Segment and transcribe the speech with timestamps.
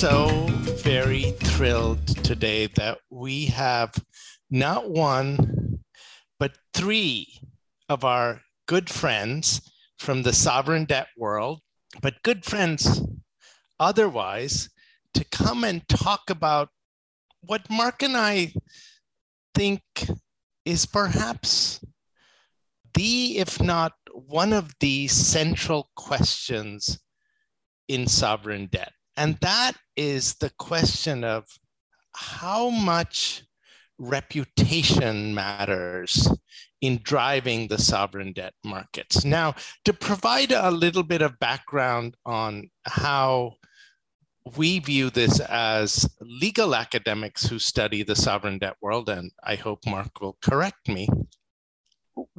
[0.00, 0.46] so
[0.82, 3.94] very thrilled today that we have
[4.50, 5.78] not one,
[6.38, 7.26] but three
[7.86, 9.60] of our good friends
[9.98, 11.60] from the sovereign debt world,
[12.00, 13.02] but good friends
[13.78, 14.70] otherwise,
[15.12, 16.70] to come and talk about
[17.42, 18.54] what Mark and I
[19.54, 19.82] think
[20.64, 21.78] is perhaps
[22.94, 26.98] the, if not one of the central questions
[27.86, 28.92] in sovereign debt.
[29.20, 31.44] And that is the question of
[32.16, 33.44] how much
[33.98, 36.26] reputation matters
[36.80, 39.22] in driving the sovereign debt markets.
[39.22, 43.56] Now, to provide a little bit of background on how
[44.56, 49.80] we view this as legal academics who study the sovereign debt world, and I hope
[49.84, 51.06] Mark will correct me.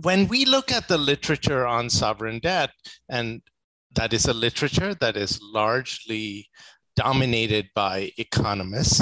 [0.02, 2.72] When we look at the literature on sovereign debt,
[3.08, 3.44] and
[3.94, 6.50] that is a literature that is largely
[6.96, 9.02] dominated by economists.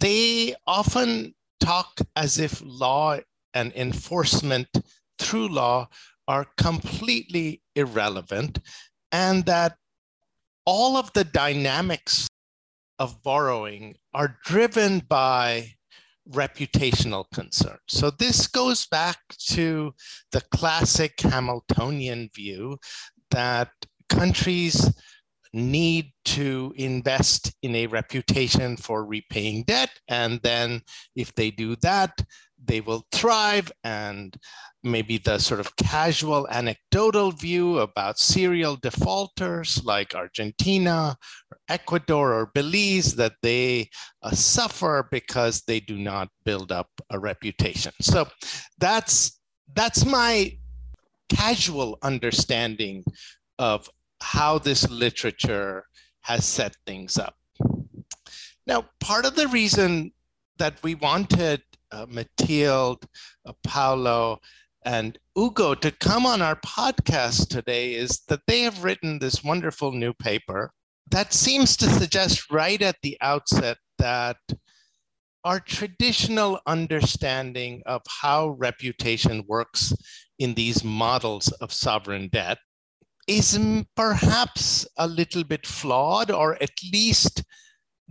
[0.00, 3.18] They often talk as if law
[3.54, 4.68] and enforcement
[5.18, 5.88] through law
[6.26, 8.58] are completely irrelevant
[9.12, 9.76] and that
[10.66, 12.28] all of the dynamics
[12.98, 15.74] of borrowing are driven by
[16.30, 17.80] reputational concerns.
[17.88, 19.18] So this goes back
[19.50, 19.92] to
[20.32, 22.78] the classic Hamiltonian view
[23.34, 23.70] that
[24.08, 24.92] countries
[25.52, 29.90] need to invest in a reputation for repaying debt.
[30.08, 30.82] And then
[31.14, 32.24] if they do that,
[32.66, 33.70] they will thrive.
[33.84, 34.36] And
[34.82, 41.16] maybe the sort of casual anecdotal view about serial defaulters like Argentina
[41.50, 43.88] or Ecuador or Belize that they
[44.22, 47.92] uh, suffer because they do not build up a reputation.
[48.00, 48.26] So
[48.78, 49.38] that's
[49.74, 50.56] that's my
[51.34, 53.04] casual understanding
[53.58, 53.88] of
[54.20, 55.84] how this literature
[56.22, 57.36] has set things up.
[58.66, 60.12] Now, part of the reason
[60.58, 63.04] that we wanted uh, Mathilde,
[63.46, 64.38] uh, Paolo,
[64.84, 69.92] and Ugo to come on our podcast today is that they have written this wonderful
[69.92, 70.72] new paper
[71.10, 74.36] that seems to suggest right at the outset that
[75.44, 79.92] our traditional understanding of how reputation works
[80.38, 82.58] in these models of sovereign debt
[83.26, 83.58] is
[83.96, 87.42] perhaps a little bit flawed, or at least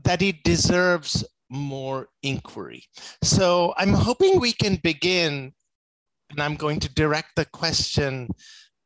[0.03, 2.83] that it deserves more inquiry.
[3.23, 5.53] So I'm hoping we can begin,
[6.31, 8.29] and I'm going to direct the question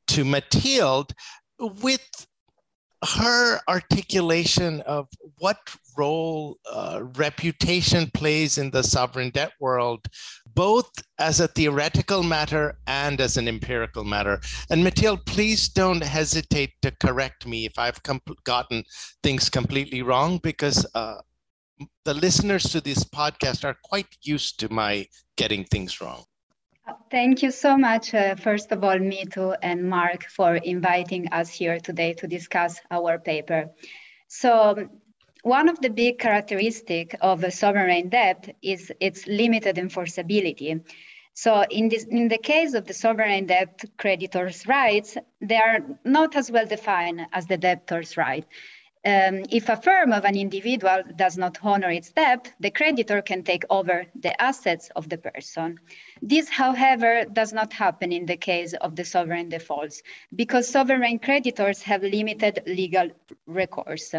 [0.07, 1.13] to Mathilde
[1.59, 2.26] with
[3.06, 5.58] her articulation of what
[5.97, 10.08] role uh, reputation plays in the sovereign debt world,
[10.53, 14.40] both as a theoretical matter and as an empirical matter.
[14.69, 18.02] And Mathilde, please don't hesitate to correct me if I've
[18.44, 18.84] gotten
[19.22, 21.22] things completely wrong, because uh,
[22.06, 26.24] the listeners to this podcast are quite used to my getting things wrong.
[27.11, 31.79] Thank you so much, uh, first of all, Mitu and Mark, for inviting us here
[31.79, 33.69] today to discuss our paper.
[34.27, 34.87] So,
[35.43, 40.81] one of the big characteristics of sovereign debt is its limited enforceability.
[41.33, 46.35] So, in, this, in the case of the sovereign debt creditors' rights, they are not
[46.35, 48.45] as well defined as the debtor's right.
[49.07, 53.41] Um, if a firm of an individual does not honor its debt, the creditor can
[53.41, 55.79] take over the assets of the person.
[56.22, 60.01] This, however, does not happen in the case of the sovereign defaults
[60.35, 63.07] because sovereign creditors have limited legal
[63.46, 64.13] recourse.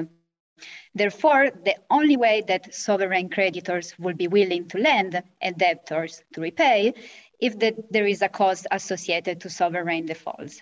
[0.94, 6.40] Therefore, the only way that sovereign creditors will be willing to lend and debtors to
[6.40, 6.94] repay
[7.38, 10.60] if the, there is a cost associated to sovereign defaults.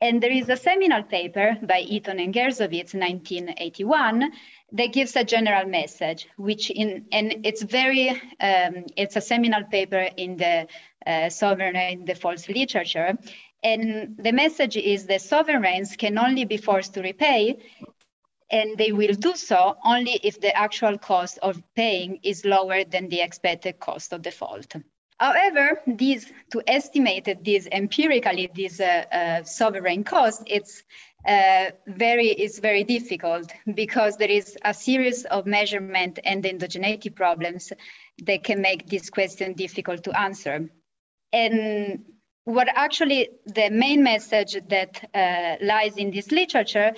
[0.00, 4.30] And there is a seminal paper by Eaton and Gersovitz, 1981,
[4.72, 10.08] that gives a general message, which in and it's very um, it's a seminal paper
[10.16, 10.68] in the
[11.06, 13.18] uh, sovereign defaults literature,
[13.62, 17.58] and the message is that sovereigns can only be forced to repay,
[18.50, 23.08] and they will do so only if the actual cost of paying is lower than
[23.08, 24.76] the expected cost of default.
[25.18, 30.84] However, these to estimate this empirically, this uh, uh, sovereign cost, it's
[31.26, 37.72] uh, very is very difficult because there is a series of measurement and endogeneity problems
[38.24, 40.70] that can make this question difficult to answer.
[41.32, 42.04] And
[42.44, 46.94] what actually the main message that uh, lies in this literature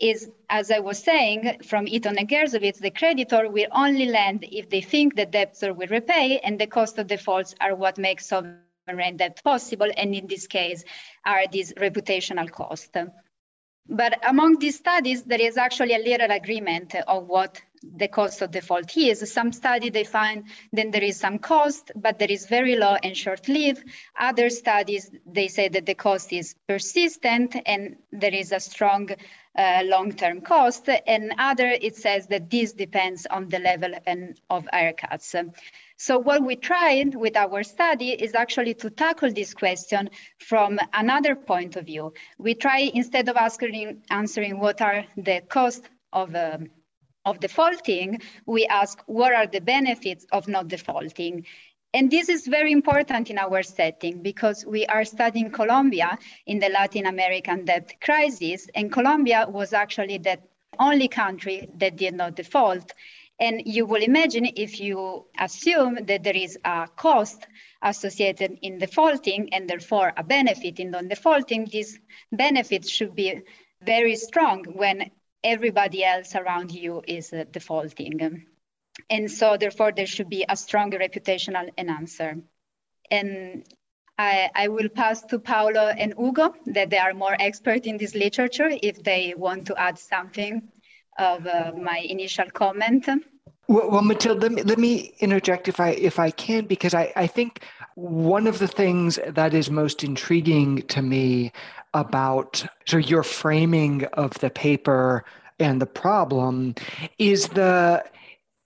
[0.00, 4.70] is, as I was saying, from Eaton and Gersovitz, the creditor will only lend if
[4.70, 9.16] they think the debtor will repay, and the cost of defaults are what makes sovereign
[9.16, 10.84] debt possible, and in this case,
[11.24, 12.90] are these reputational costs.
[13.88, 18.50] But among these studies, there is actually a little agreement of what the cost of
[18.52, 19.32] default is.
[19.32, 23.16] Some study they find then there is some cost, but there is very low and
[23.16, 23.82] short-lived.
[24.18, 29.08] Other studies they say that the cost is persistent and there is a strong
[29.56, 30.88] long-term cost.
[31.06, 35.52] And other it says that this depends on the level and of haircuts.
[35.96, 41.34] So what we tried with our study is actually to tackle this question from another
[41.34, 42.14] point of view.
[42.38, 46.70] We try instead of asking, answering what are the costs of um,
[47.26, 51.44] of defaulting, we ask what are the benefits of not defaulting.
[51.92, 56.68] And this is very important in our setting because we are studying Colombia in the
[56.68, 60.38] Latin American debt crisis, and Colombia was actually the
[60.78, 62.92] only country that did not default.
[63.40, 67.46] And you will imagine if you assume that there is a cost
[67.82, 71.98] associated in defaulting and therefore a benefit in non-defaulting, this
[72.30, 73.40] benefits should be
[73.82, 75.10] very strong when
[75.42, 78.44] everybody else around you is uh, defaulting.
[79.08, 82.36] And so therefore there should be a stronger reputational enhancer.
[83.10, 83.64] And
[84.18, 88.14] I, I, will pass to Paolo and Ugo that they are more expert in this
[88.14, 90.68] literature if they want to add something
[91.18, 93.08] of uh, my initial comment.
[93.66, 97.12] Well, well Matilde, let me, let me interject if I if I can, because I,
[97.16, 97.62] I think
[97.94, 101.52] one of the things that is most intriguing to me
[101.94, 105.24] about so your framing of the paper
[105.58, 106.74] and the problem
[107.18, 108.04] is the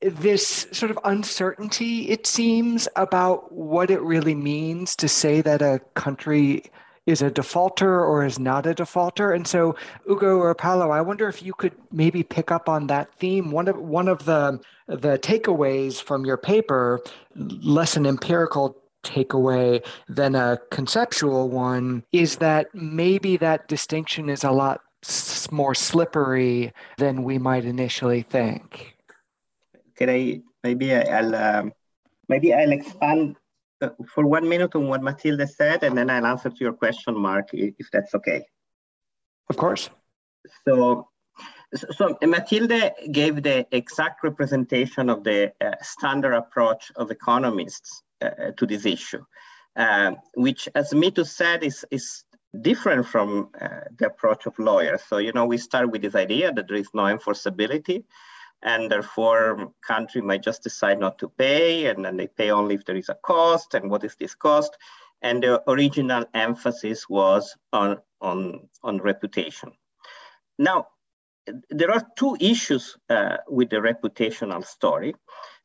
[0.05, 5.81] this sort of uncertainty it seems about what it really means to say that a
[5.95, 6.65] country
[7.07, 9.33] is a defaulter or is not a defaulter.
[9.33, 9.77] And so,
[10.09, 13.51] Ugo or Paolo, I wonder if you could maybe pick up on that theme.
[13.51, 17.01] One of one of the the takeaways from your paper,
[17.35, 24.51] less an empirical takeaway than a conceptual one, is that maybe that distinction is a
[24.51, 24.81] lot
[25.51, 28.94] more slippery than we might initially think.
[29.97, 31.73] Can I maybe I'll um,
[32.29, 33.37] maybe I'll expand
[33.81, 37.19] uh, for one minute on what Matilda said, and then I'll answer to your question,
[37.19, 38.45] Mark, if that's okay.
[39.51, 39.91] Of course.
[40.67, 41.09] So,
[41.97, 48.67] so Matilda gave the exact representation of the uh, standard approach of economists uh, to
[48.67, 49.25] this issue,
[49.77, 52.25] uh, which, as Mitu said, is, is
[52.61, 55.03] different from uh, the approach of lawyers.
[55.09, 58.05] So, you know, we start with this idea that there is no enforceability
[58.65, 62.85] and therefore country might just decide not to pay and then they pay only if
[62.87, 64.77] there is a cost and what is this cost?
[65.23, 69.73] And the original emphasis was on on on reputation.
[70.59, 70.89] Now
[71.69, 75.15] there are two issues uh, with the reputational story.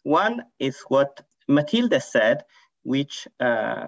[0.04, 2.44] One is what Matilda said
[2.84, 3.88] which uh,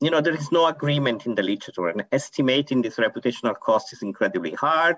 [0.00, 1.88] you know there is no agreement in the literature.
[1.88, 4.96] And estimating this reputational cost is incredibly hard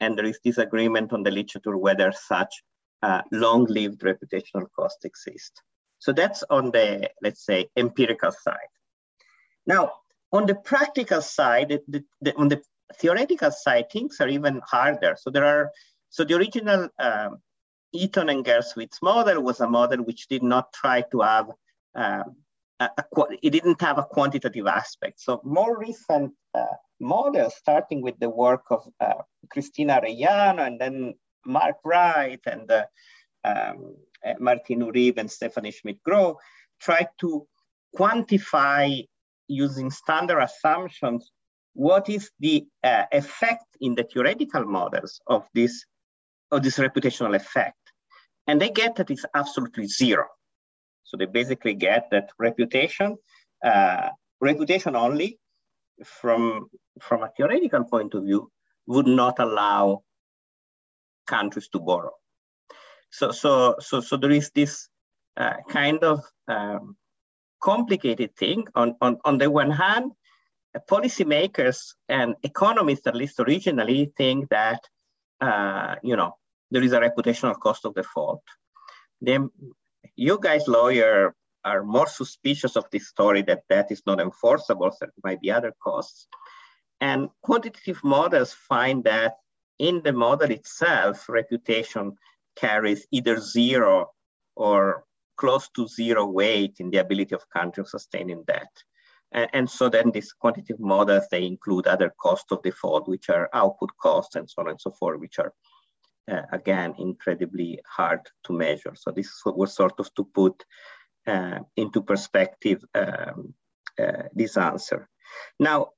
[0.00, 2.62] and there is disagreement on the literature whether such
[3.02, 5.60] uh, long-lived reputational costs exist.
[5.98, 8.72] So that's on the, let's say, empirical side.
[9.66, 9.92] Now,
[10.32, 12.60] on the practical side, the, the, on the
[12.96, 15.16] theoretical side, things are even harder.
[15.18, 15.70] So there are,
[16.10, 17.38] so the original um,
[17.92, 21.50] Eaton and Gersovitz model was a model which did not try to have,
[21.94, 22.36] um,
[22.80, 23.04] a, a,
[23.42, 25.20] it didn't have a quantitative aspect.
[25.20, 26.64] So more recent uh,
[27.00, 31.14] models, starting with the work of uh, Cristina Arellano and then
[31.46, 32.84] Mark Wright and uh,
[33.44, 36.36] um, uh, Martin Uribe and Stephanie Schmitt-Grohé
[36.80, 37.46] tried to
[37.96, 39.06] quantify
[39.48, 41.30] using standard assumptions
[41.74, 45.84] what is the uh, effect in the theoretical models of this
[46.50, 47.78] of this reputational effect.
[48.46, 50.26] And they get that it's absolutely zero.
[51.02, 53.16] So they basically get that reputation
[53.64, 54.10] uh,
[54.40, 55.38] reputation only
[56.04, 56.68] from
[57.00, 58.50] from a theoretical point of view
[58.86, 60.02] would not allow
[61.26, 62.12] countries to borrow.
[63.10, 64.88] So, so, so, so there is this
[65.36, 66.96] uh, kind of um,
[67.62, 68.66] complicated thing.
[68.74, 70.12] On, on, on the one hand,
[70.74, 74.80] uh, policymakers and economists, at least originally, think that
[75.40, 76.36] uh, you know
[76.70, 78.42] there is a reputational cost of default.
[79.20, 79.50] Then
[80.16, 84.90] you guys, lawyer, are more suspicious of this story that that is not enforceable.
[84.90, 86.26] So there might be other costs.
[87.00, 89.34] And quantitative models find that
[89.78, 92.16] in the model itself, reputation
[92.56, 94.10] carries either zero
[94.56, 95.04] or
[95.36, 98.70] close to zero weight in the ability of countries sustaining debt.
[99.32, 103.50] And, and, so then these quantitative models, they include other costs of default, which are
[103.52, 105.52] output costs and so on and so forth, which are,
[106.30, 108.94] uh, again, incredibly hard to measure.
[108.94, 110.64] So this was sort of to put
[111.26, 113.54] uh, into perspective um,
[113.98, 115.08] uh, this answer.
[115.58, 115.88] Now,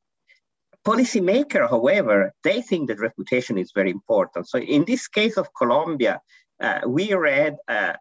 [0.87, 4.49] Policymaker, however, they think that reputation is very important.
[4.49, 6.21] So in this case of Colombia,
[6.61, 7.95] uh, we read uh,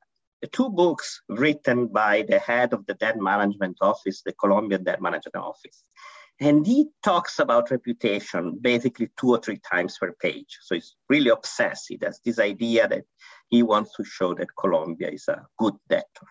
[0.52, 5.44] two books written by the head of the debt management office, the Colombian debt management
[5.44, 5.84] office.
[6.40, 10.60] And he talks about reputation basically two or three times per page.
[10.62, 11.86] So he's really obsessed.
[11.90, 13.06] He has this idea that
[13.50, 16.28] he wants to show that Colombia is a good debtor.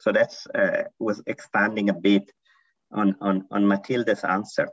[0.00, 2.30] So that's uh, was expanding a bit
[2.92, 4.68] on, on, on Matilde's answer.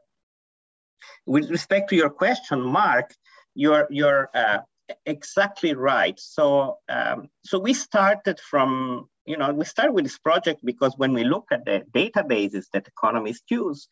[1.25, 3.13] With respect to your question, Mark,
[3.55, 4.59] you're, you're uh,
[5.05, 6.19] exactly right.
[6.19, 11.13] So, um, so we started from, you know, we started with this project because when
[11.13, 13.87] we look at the databases that economists use,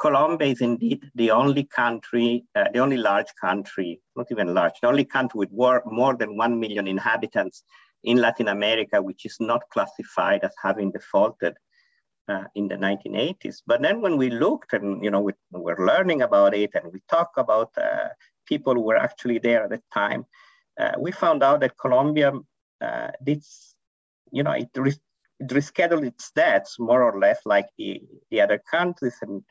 [0.00, 4.88] Colombia is indeed the only country, uh, the only large country, not even large, the
[4.88, 7.62] only country with more, more than 1 million inhabitants
[8.02, 11.54] in Latin America, which is not classified as having defaulted
[12.28, 13.62] uh, in the 1980s.
[13.66, 17.00] But then when we looked and, you know, we, were learning about it and we
[17.08, 18.08] talk about uh,
[18.46, 20.26] people who were actually there at the time,
[20.78, 22.32] uh, we found out that Colombia
[22.80, 23.42] uh, did,
[24.32, 24.94] you know, it, re
[25.40, 28.00] it rescheduled its debts more or less like the,
[28.30, 29.42] the other countries and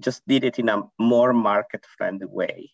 [0.00, 2.70] just did it in a more market-friendly way.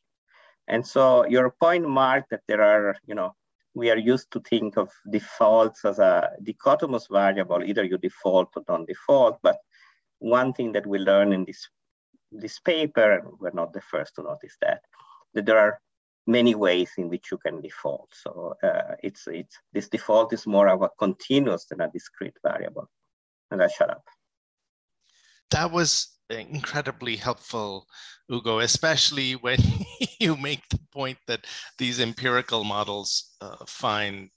[0.69, 3.35] And so your point, Mark, that there are, you know,
[3.75, 8.65] we are used to think of defaults as a dichotomous variable, either you default or
[8.67, 9.39] don't default.
[9.43, 9.59] But
[10.19, 11.69] one thing that we learn in this,
[12.33, 14.83] this paper, and we're not the first to notice that,
[15.35, 15.81] that there are
[16.27, 18.09] many ways in which you can default.
[18.12, 22.89] So uh, it's, it's, this default is more of a continuous than a discrete variable.
[23.50, 24.05] And I shut up.
[25.50, 27.87] That was incredibly helpful,
[28.30, 29.58] Ugo, especially when
[30.20, 31.44] you make the point that
[31.78, 34.30] these empirical models uh, find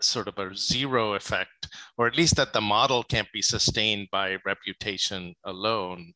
[0.00, 4.36] sort of a zero effect, or at least that the model can't be sustained by
[4.46, 6.12] reputation alone,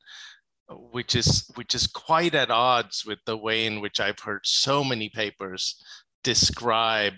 [0.71, 4.83] which is which is quite at odds with the way in which I've heard so
[4.83, 5.83] many papers
[6.23, 7.15] describe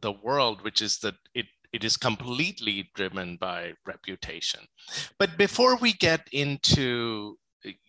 [0.00, 4.60] the world, which is that it it is completely driven by reputation.
[5.18, 7.36] But before we get into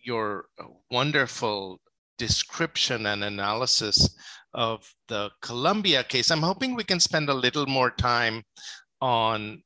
[0.02, 0.46] your
[0.90, 1.80] wonderful
[2.18, 4.14] description and analysis
[4.54, 8.42] of the Colombia case, I'm hoping we can spend a little more time
[9.00, 9.62] on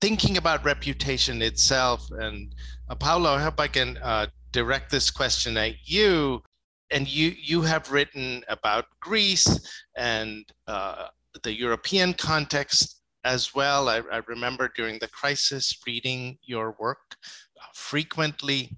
[0.00, 2.06] thinking about reputation itself.
[2.10, 2.54] And
[2.88, 6.42] uh, Paolo, I hope I can uh, direct this question at you.
[6.92, 9.48] And you, you have written about Greece
[9.96, 11.06] and uh,
[11.42, 13.88] the European context as well.
[13.88, 17.16] I, I remember during the crisis reading your work
[17.74, 18.76] frequently.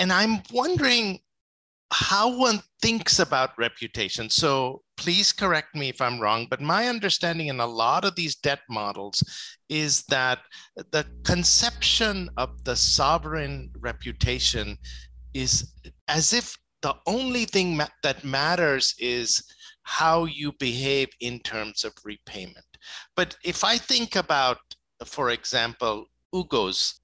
[0.00, 1.20] And I'm wondering
[1.92, 4.30] how one thinks about reputation.
[4.30, 8.36] So please correct me if I'm wrong, but my understanding in a lot of these
[8.36, 9.22] debt models
[9.68, 10.38] is that
[10.92, 14.78] the conception of the sovereign reputation
[15.34, 15.72] is
[16.08, 19.44] as if the only thing ma- that matters is
[19.82, 22.64] how you behave in terms of repayment.
[23.16, 24.58] But if I think about,
[25.04, 27.00] for example, Ugo's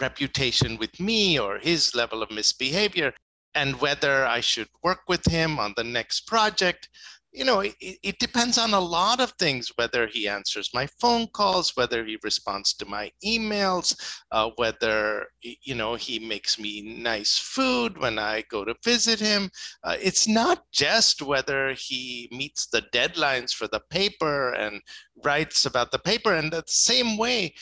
[0.00, 3.12] reputation with me or his level of misbehavior,
[3.54, 6.88] and whether I should work with him on the next project,
[7.36, 11.26] you know, it, it, depends on a lot of things, whether he answers my phone
[11.34, 13.94] calls, whether he responds to my emails,
[14.32, 19.50] uh, whether, you know, he makes me nice food when I go to visit him.
[19.84, 24.80] Uh, it's not just whether he meets the deadlines for the paper and
[25.22, 26.32] writes about the paper.
[26.32, 27.54] And the same way,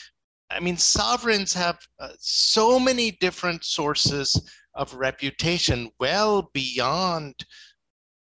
[0.54, 4.40] I mean, sovereigns have uh, so many different sources
[4.75, 7.34] of reputation well beyond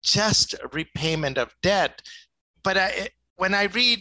[0.02, 2.00] just repayment of debt.
[2.62, 4.00] But I, when I read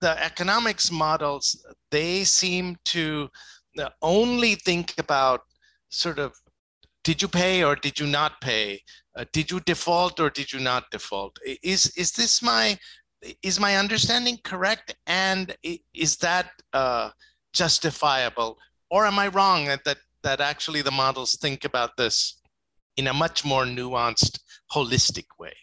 [0.00, 3.28] the economics models, they seem to
[4.02, 5.40] only think about
[5.88, 6.34] sort of
[7.02, 8.82] did you pay or did you not pay?
[9.16, 11.36] Uh, did you default or did you not default?
[11.62, 12.78] Is is this my
[13.42, 14.94] is my understanding correct?
[15.06, 15.56] And
[15.94, 17.10] is that uh,
[17.52, 18.58] justifiable,
[18.90, 22.40] or am I wrong that that that actually the models think about this
[22.96, 24.40] in a much more nuanced,
[24.72, 25.54] holistic way.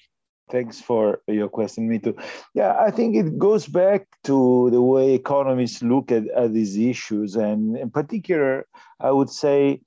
[0.49, 2.17] Thanks for your question, Mitu.
[2.53, 7.35] Yeah, I think it goes back to the way economists look at, at these issues.
[7.35, 8.65] And in particular,
[8.99, 9.81] I would say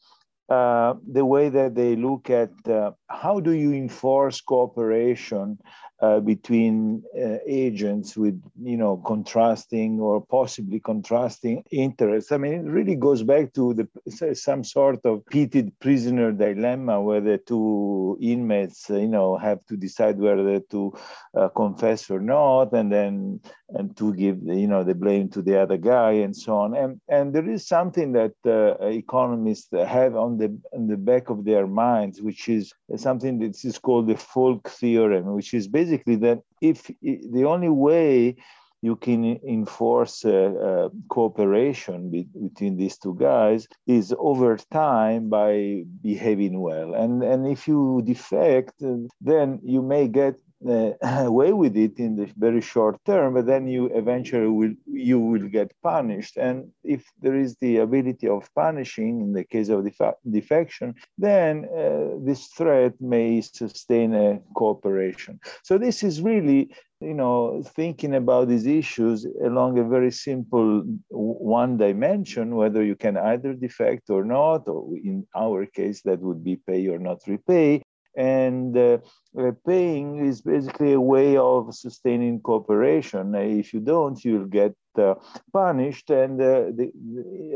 [0.50, 5.58] uh, the way that they look at uh, how do you enforce cooperation
[6.02, 12.32] uh, between uh, agents with you know contrasting or possibly contrasting interests.
[12.32, 17.20] I mean, it really goes back to the some sort of repeated prisoner dilemma where
[17.20, 20.96] the two inmates you know have to decide whether to
[21.36, 25.60] uh, confess or not, and then and to give you know the blame to the
[25.60, 26.74] other guy and so on.
[26.74, 31.44] And and there is something that uh, economists have on the on the back of
[31.44, 36.42] their minds, which is something that is called the Folk theorem, which is basically that
[36.60, 38.36] if the only way
[38.82, 45.82] you can enforce uh, uh, cooperation be- between these two guys is over time by
[46.02, 46.94] behaving well.
[46.94, 48.82] And, and if you defect,
[49.20, 50.36] then you may get
[51.02, 55.48] away with it in the very short term, but then you eventually will you will
[55.48, 56.36] get punished.
[56.36, 61.66] And if there is the ability of punishing in the case of def- defection, then
[61.74, 65.40] uh, this threat may sustain a cooperation.
[65.62, 71.78] So this is really you know thinking about these issues along a very simple one
[71.78, 76.56] dimension whether you can either defect or not or in our case that would be
[76.56, 77.80] pay or not repay
[78.20, 78.98] and uh,
[79.38, 83.34] uh, paying is basically a way of sustaining cooperation.
[83.34, 85.14] if you don't, you'll get uh,
[85.52, 86.90] punished, and, uh, the,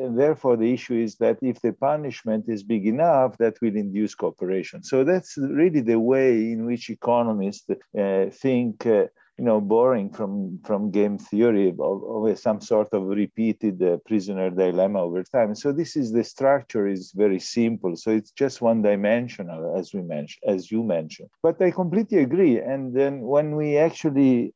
[0.02, 4.14] and, therefore the issue is that if the punishment is big enough, that will induce
[4.14, 4.82] cooperation.
[4.82, 9.06] So that's really the way in which economists uh, think uh,
[9.38, 15.00] you know, borrowing from from game theory of, some sort of repeated uh, prisoner dilemma
[15.00, 15.54] over time.
[15.54, 17.96] So this is the structure is very simple.
[17.96, 21.30] So it's just one dimensional, as we mentioned, as you mentioned.
[21.42, 22.60] But I completely agree.
[22.60, 24.54] And then when we actually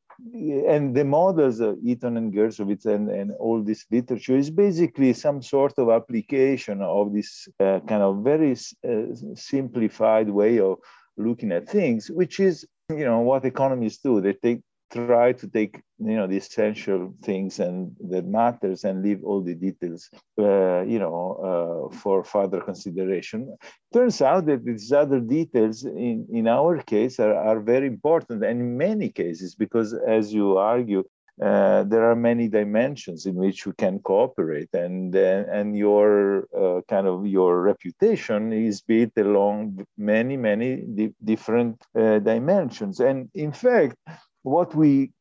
[0.67, 5.41] and the models of Eaton and Gersovitz and, and all this literature is basically some
[5.41, 10.77] sort of application of this uh, kind of very uh, simplified way of
[11.17, 14.19] looking at things, which is you know what economists do.
[14.19, 19.23] They take try to take you know the essential things and that matters and leave
[19.23, 23.55] all the details uh, you know uh, for further consideration.
[23.93, 28.59] Turns out that these other details in, in our case are, are very important and
[28.61, 31.03] in many cases because as you argue
[31.41, 36.81] uh, there are many dimensions in which you can cooperate and uh, and your uh,
[36.89, 42.99] kind of your reputation is built along many many di- different uh, dimensions.
[42.99, 43.95] And in fact
[44.43, 45.11] what we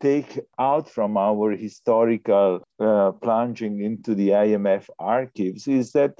[0.00, 6.14] take out from our historical uh, plunging into the IMF archives is that,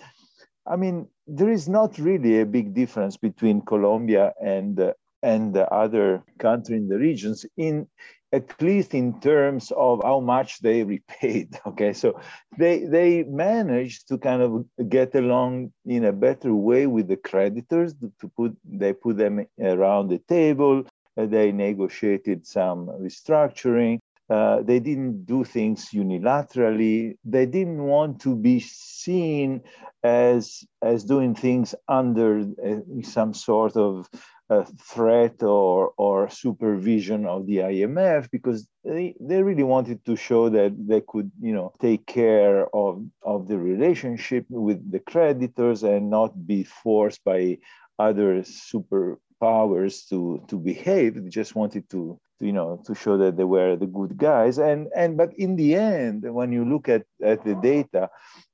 [0.66, 5.66] I mean, there is not really a big difference between Colombia and uh, and the
[5.72, 7.88] other country in the regions in
[8.32, 11.92] at least in terms of how much they repaid okay?
[11.92, 12.20] So
[12.58, 17.94] they they managed to kind of get along in a better way with the creditors
[18.20, 20.84] to put they put them around the table
[21.16, 23.98] they negotiated some restructuring.
[24.28, 27.16] Uh, they didn't do things unilaterally.
[27.24, 29.62] They didn't want to be seen
[30.02, 34.08] as, as doing things under uh, some sort of
[34.50, 40.48] uh, threat or, or supervision of the IMF because they, they really wanted to show
[40.48, 46.10] that they could, you know, take care of, of the relationship with the creditors and
[46.10, 47.58] not be forced by
[47.98, 53.36] other super powers to to behave they just wanted to, you know to show that
[53.36, 57.04] they were the good guys and and but in the end when you look at
[57.22, 58.08] at the data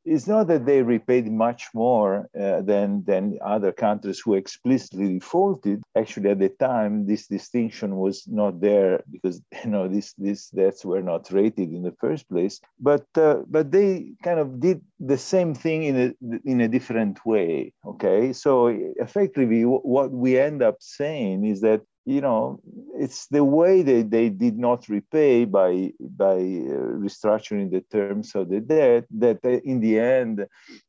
[0.05, 5.83] it's not that they repaid much more uh, than than other countries who explicitly defaulted.
[5.97, 10.85] Actually, at the time, this distinction was not there because you know these these debts
[10.85, 12.61] were not rated in the first place.
[12.81, 17.25] But uh, but they kind of did the same thing in a in a different
[17.25, 17.73] way.
[17.87, 18.67] Okay, so
[18.97, 22.61] effectively, what we end up saying is that you know
[22.95, 28.49] it's the way that they did not repay by by uh, restructuring the terms of
[28.49, 30.47] the debt that uh, in the end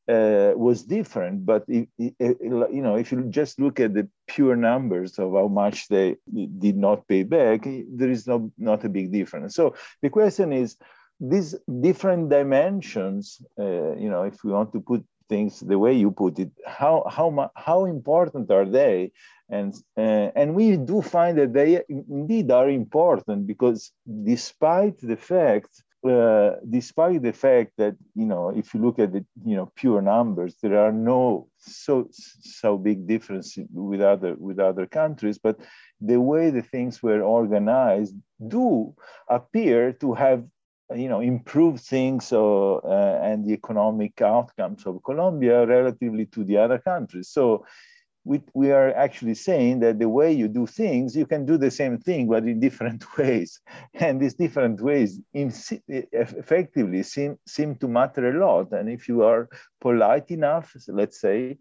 [0.10, 1.46] uh, was different.
[1.46, 5.88] But if, you know if you just look at the pure numbers of how much
[5.88, 9.56] they did not pay back there is no not a big difference.
[9.56, 10.78] So the question is
[11.20, 16.12] these different dimensions uh, you know if we want to put things the way you
[16.12, 19.12] put it how how how important are they?
[19.50, 23.92] And uh, and we do find that they indeed are important because
[24.24, 29.26] despite the fact uh, despite the fact that you know if you look at the
[29.46, 34.86] you know pure numbers there are no so so big difference with other with other
[34.86, 35.58] countries but
[36.02, 38.16] the way the things were organized
[38.50, 38.94] do
[39.30, 40.44] appear to have
[40.96, 46.58] you know, improve things uh, uh, and the economic outcomes of Colombia relatively to the
[46.58, 47.30] other countries.
[47.30, 47.66] So
[48.26, 51.72] we, we are actually saying that the way you do things, you can do the
[51.72, 53.60] same thing, but in different ways.
[53.96, 55.54] And these different ways in,
[55.88, 58.72] effectively seem, seem to matter a lot.
[58.72, 59.50] And if you are
[59.82, 61.58] polite enough, let's say,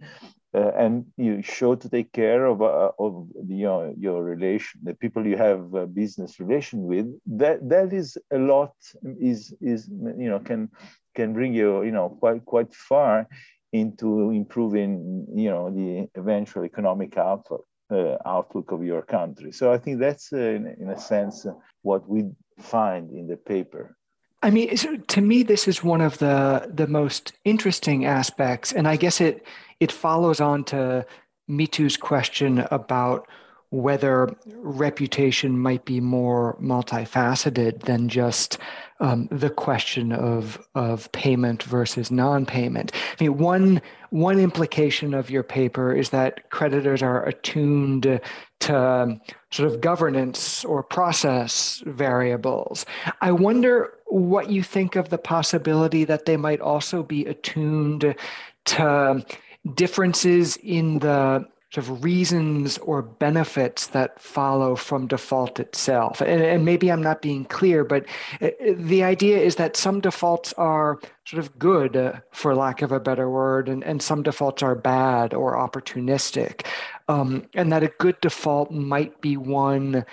[0.54, 4.94] uh, and you show to take care of, uh, of the, your, your relation, the
[4.94, 8.74] people you have a business relation with, that, that is a lot,
[9.18, 10.68] is, is, you know, can,
[11.14, 13.26] can bring you, you know, quite, quite far
[13.72, 17.66] into improving, you know, the eventual economic outlook.
[17.92, 19.52] uh, outlook of your country.
[19.52, 23.36] So I think that's, uh, in, in, a sense, uh, what we find in the
[23.36, 23.96] paper.
[24.42, 28.96] I mean, to me, this is one of the the most interesting aspects, and I
[28.96, 29.46] guess it
[29.78, 31.06] it follows on to
[31.46, 33.28] Mitu's question about
[33.72, 38.58] whether reputation might be more multifaceted than just
[39.00, 42.92] um, the question of of payment versus non-payment.
[42.94, 43.80] I mean, one
[44.10, 48.20] one implication of your paper is that creditors are attuned
[48.60, 52.84] to um, sort of governance or process variables.
[53.22, 58.14] I wonder what you think of the possibility that they might also be attuned
[58.66, 59.24] to
[59.74, 66.20] differences in the sort of reasons or benefits that follow from default itself.
[66.20, 68.04] And, and, maybe I'm not being clear, but
[68.42, 72.92] uh, the idea is that some defaults are sort of good, uh, for lack of
[72.92, 76.66] a better word, and, and some defaults are bad or opportunistic.
[77.08, 80.04] Um, and that a good default might be one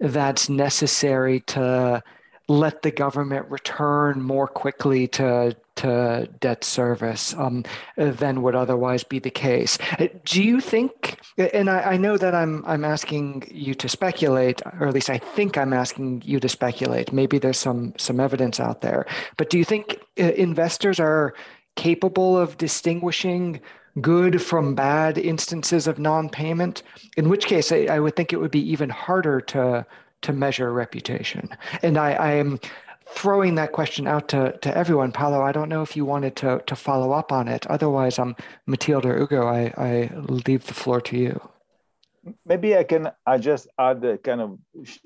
[0.00, 2.02] that's necessary to
[2.48, 7.64] let the government return more quickly to to debt service um,
[7.96, 9.76] than would otherwise be the case.
[9.98, 11.18] Uh, do you think?
[11.36, 15.18] And I, I, know that I'm I'm asking you to speculate, or at least I
[15.18, 17.12] think I'm asking you to speculate.
[17.12, 21.34] Maybe there's some some evidence out there, but do you think uh, investors are
[21.76, 23.60] capable of distinguishing?
[24.00, 26.82] good from bad instances of non-payment
[27.16, 29.86] in which case I, I would think it would be even harder to
[30.24, 31.48] to measure reputation.
[31.82, 32.58] And I, I am
[33.06, 35.12] throwing that question out to, to everyone.
[35.12, 37.66] Paolo, I don't know if you wanted to, to follow up on it.
[37.68, 38.34] Otherwise, um,
[38.66, 40.10] Matilde or Ugo, I, I
[40.48, 41.40] leave the floor to you.
[42.46, 44.58] Maybe I can I just add a kind of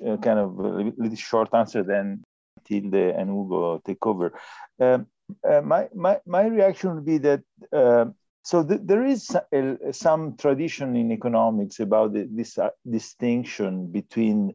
[0.06, 2.22] uh, kind of little short answer, then
[2.56, 4.32] Matilde and Ugo take over.
[4.78, 5.08] Um,
[5.48, 8.06] uh, my, my, my reaction would be that uh,
[8.48, 14.54] so th- there is a, some tradition in economics about the, this uh, distinction between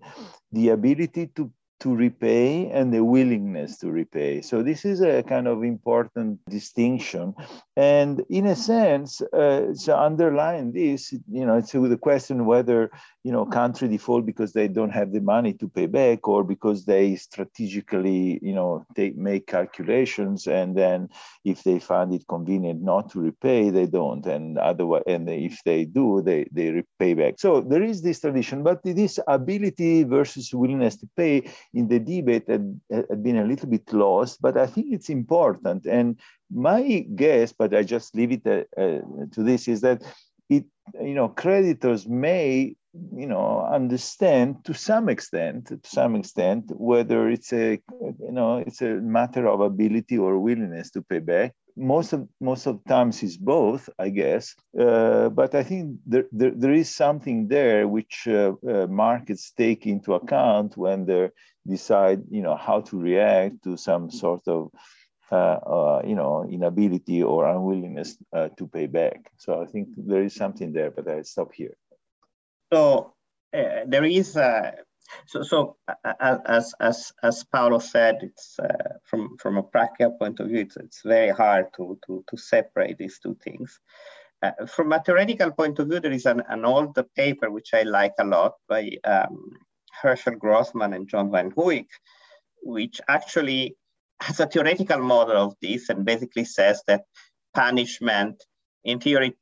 [0.51, 1.51] the ability to
[1.83, 4.41] to repay and the willingness to repay.
[4.41, 7.35] So this is a kind of important distinction.
[7.75, 12.89] And in a sense, uh, so underlying this, you know, it's the question whether,
[13.25, 16.85] you know, country default because they don't have the money to pay back or because
[16.85, 21.09] they strategically, you know, they make calculations and then
[21.43, 24.25] if they find it convenient not to repay, they don't.
[24.25, 27.33] And otherwise, and if they do, they, they repay back.
[27.39, 32.47] So there is this tradition, but this ability versus willingness to pay in the debate
[32.47, 35.85] had, had been a little bit lost, but I think it's important.
[35.85, 36.19] And
[36.51, 40.03] my guess, but I just leave it uh, uh, to this, is that
[40.49, 40.65] it,
[41.01, 42.75] you know, creditors may,
[43.15, 48.81] you know, understand to some extent, to some extent, whether it's a, you know, it's
[48.81, 53.23] a matter of ability or willingness to pay back most of most of the times
[53.23, 54.55] is both, I guess.
[54.77, 59.85] Uh, but I think there, there, there is something there which uh, uh, markets take
[59.85, 61.29] into account when they
[61.67, 64.71] decide, you know, how to react to some sort of,
[65.31, 69.31] uh, uh, you know, inability or unwillingness uh, to pay back.
[69.37, 71.75] So I think there is something there, but I stop here.
[72.71, 73.13] So
[73.51, 74.37] there is
[75.25, 75.77] so, so
[76.19, 80.77] as as as Paolo said, it's uh, from from a practical point of view, it's,
[80.77, 83.79] it's very hard to to to separate these two things.
[84.41, 87.83] Uh, from a theoretical point of view, there is an, an old paper which I
[87.83, 89.51] like a lot by um,
[90.01, 91.87] Herschel Grossman and John Van Huyck,
[92.61, 93.77] which actually
[94.19, 97.03] has a theoretical model of this and basically says that
[97.53, 98.43] punishment,
[98.83, 99.37] in theory,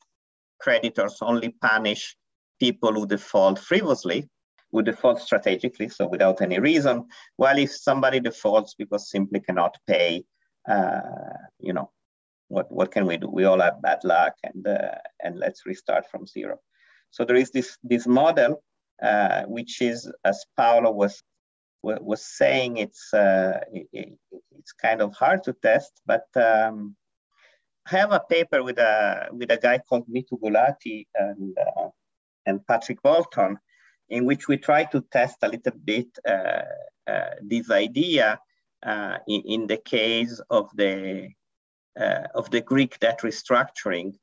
[0.59, 2.15] creditors only punish
[2.59, 4.29] people who default frivolously
[4.71, 7.05] would default strategically, so without any reason.
[7.35, 10.23] While if somebody defaults because simply cannot pay,
[10.69, 11.01] uh,
[11.59, 11.91] you know,
[12.47, 13.29] what, what can we do?
[13.29, 16.59] We all have bad luck and, uh, and let's restart from zero.
[17.09, 18.63] So there is this, this model,
[19.01, 21.21] uh, which is, as Paolo was,
[21.81, 24.17] was saying, it's, uh, it,
[24.51, 26.95] it's kind of hard to test, but um,
[27.91, 31.87] I have a paper with a, with a guy called Mitu Gulati and, uh,
[32.45, 33.57] and Patrick Bolton,
[34.11, 36.61] in which we try to test a little bit uh,
[37.07, 38.39] uh, this idea
[38.83, 41.29] uh, in, in, the case of the
[42.35, 44.13] of the Greek debt restructuring.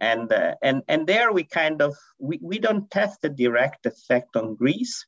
[0.00, 4.54] And, and, and there we kind of, we, we don't test the direct effect on
[4.54, 5.04] Greece,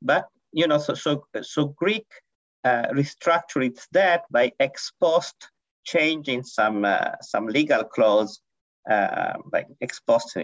[0.00, 2.06] but you know, so, so, so Greek
[2.64, 5.50] uh, restructured its debt by ex post
[5.84, 8.40] changing some, uh, some legal clause,
[8.88, 10.36] uh, by ex post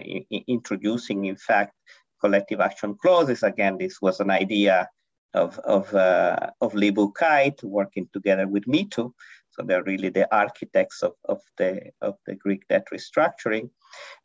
[0.47, 1.73] introducing, in fact,
[2.21, 3.43] collective action clauses.
[3.43, 4.89] Again, this was an idea
[5.33, 9.11] of, of, uh, of Lee Buchheit working together with Mitu.
[9.51, 13.69] So they're really the architects of, of, the, of the Greek debt restructuring.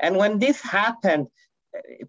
[0.01, 1.27] And when this happened,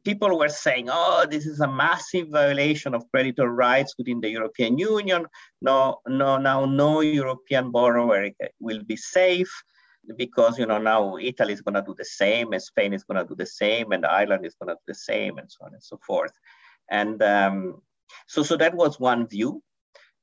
[0.04, 4.78] people were saying, oh, this is a massive violation of creditor rights within the European
[4.78, 5.26] Union.
[5.62, 9.52] No, no, now no European borrower will be safe
[10.18, 13.22] because you know now Italy is going to do the same, and Spain is going
[13.22, 15.74] to do the same, and Ireland is going to do the same, and so on
[15.74, 16.34] and so forth.
[16.90, 17.82] And um,
[18.28, 19.62] so, so that was one view,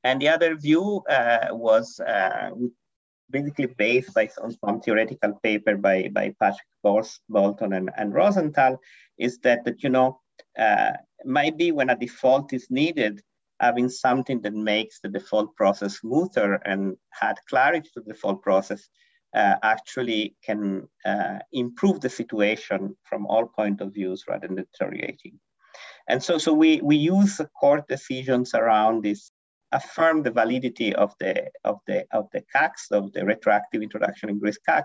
[0.04, 2.50] and the other view uh, was uh,
[3.30, 6.68] basically based by some, some, theoretical paper by by Patrick
[7.28, 8.78] Bolton and, and Rosenthal,
[9.18, 10.20] is that, that you know,
[10.58, 10.92] uh,
[11.24, 13.22] maybe when a default is needed,
[13.60, 18.88] having something that makes the default process smoother and add clarity to the default process
[19.34, 25.38] uh, actually can uh, improve the situation from all point of views rather than deteriorating.
[26.08, 29.30] And so, so we, we use court decisions around this,
[29.72, 34.38] affirm the validity of the, of the, of the CACs, of the retroactive introduction in
[34.38, 34.84] Greece CAC,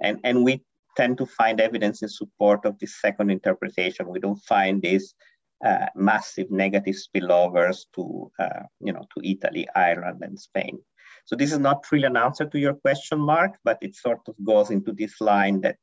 [0.00, 0.62] and, and we
[0.96, 4.08] tend to find evidence in support of this second interpretation.
[4.08, 5.14] We don't find these
[5.64, 10.78] uh, massive negative spillovers to, uh, you know, to Italy, Ireland, and Spain.
[11.24, 14.34] So this is not really an answer to your question, Mark, but it sort of
[14.44, 15.76] goes into this line that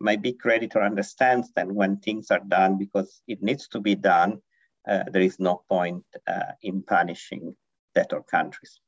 [0.00, 4.40] my big creditor understands that when things are done because it needs to be done,
[4.88, 7.56] uh, there is no point uh, in punishing
[7.94, 8.78] debtor countries.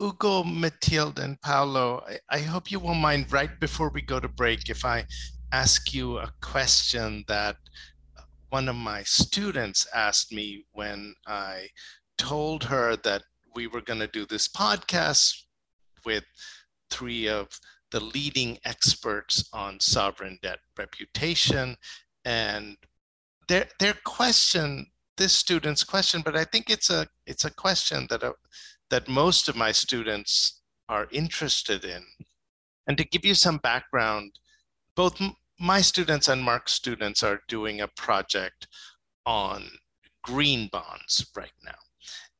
[0.00, 4.28] Ugo, Matilde, and Paolo, I, I hope you won't mind right before we go to
[4.28, 5.04] break if I
[5.52, 7.56] ask you a question that
[8.50, 11.68] one of my students asked me when I
[12.16, 13.22] told her that
[13.54, 15.42] we were going to do this podcast
[16.04, 16.24] with
[16.90, 17.48] three of
[17.90, 21.76] the leading experts on sovereign debt reputation.
[22.24, 22.76] And
[23.48, 28.22] their, their question, this student's question, but I think it's a, it's a question that
[28.22, 28.34] a,
[28.90, 32.02] that most of my students are interested in.
[32.86, 34.38] And to give you some background,
[34.94, 35.20] both
[35.60, 38.66] my students and Mark's students are doing a project
[39.26, 39.64] on
[40.22, 41.78] green bonds right now.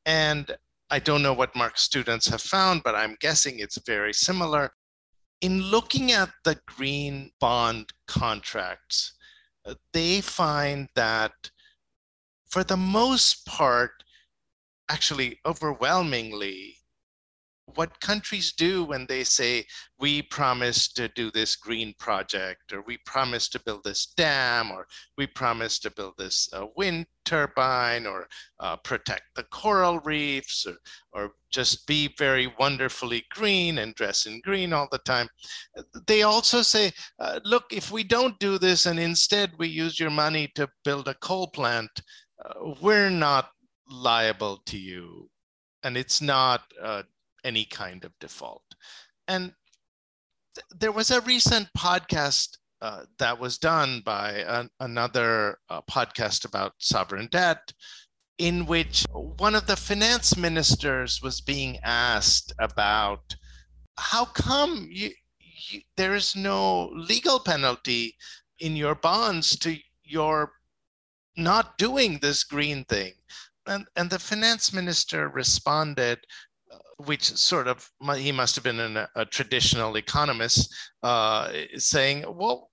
[0.05, 0.57] And
[0.91, 4.71] I don't know what Mark's students have found, but I'm guessing it's very similar.
[5.41, 9.13] In looking at the green bond contracts,
[9.65, 11.33] uh, they find that
[12.49, 13.91] for the most part,
[14.89, 16.78] actually overwhelmingly
[17.75, 19.65] what countries do when they say
[19.99, 24.87] we promise to do this green project or we promise to build this dam or
[25.17, 28.27] we promise to build this uh, wind turbine or
[28.59, 30.77] uh, protect the coral reefs or,
[31.11, 35.27] or just be very wonderfully green and dress in green all the time.
[36.07, 40.11] They also say uh, look if we don't do this and instead we use your
[40.11, 42.01] money to build a coal plant
[42.43, 43.51] uh, we're not
[43.89, 45.29] liable to you.
[45.83, 47.03] And it's not uh,
[47.43, 48.63] any kind of default.
[49.27, 49.53] And
[50.55, 56.45] th- there was a recent podcast uh, that was done by an, another uh, podcast
[56.45, 57.73] about sovereign debt,
[58.37, 63.35] in which one of the finance ministers was being asked about
[63.97, 68.15] how come you, you, there is no legal penalty
[68.59, 70.53] in your bonds to your
[71.35, 73.13] not doing this green thing.
[73.67, 76.19] And, and the finance minister responded,
[77.05, 82.69] which sort of, he must have been an, a traditional economist, uh, saying, well,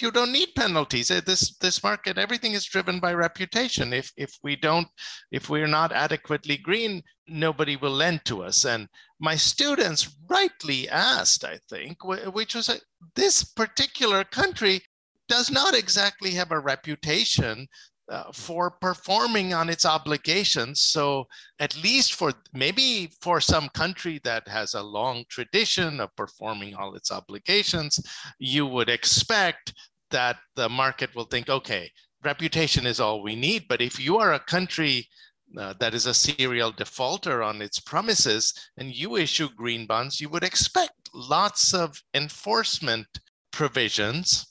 [0.00, 1.10] you don't need penalties.
[1.10, 3.92] Uh, this this market, everything is driven by reputation.
[3.92, 4.88] If if we don't,
[5.30, 8.64] if we're not adequately green, nobody will lend to us.
[8.64, 8.88] And
[9.20, 12.80] my students rightly asked, I think, which was a,
[13.14, 14.82] this particular country
[15.28, 17.68] does not exactly have a reputation
[18.08, 20.82] uh, for performing on its obligations.
[20.82, 21.26] So,
[21.60, 26.94] at least for maybe for some country that has a long tradition of performing all
[26.94, 28.00] its obligations,
[28.38, 29.72] you would expect
[30.10, 31.90] that the market will think, okay,
[32.24, 33.66] reputation is all we need.
[33.68, 35.08] But if you are a country
[35.56, 40.28] uh, that is a serial defaulter on its promises and you issue green bonds, you
[40.28, 43.06] would expect lots of enforcement
[43.52, 44.46] provisions.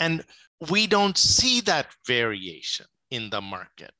[0.00, 0.24] And
[0.70, 3.94] we don't see that variation in the market.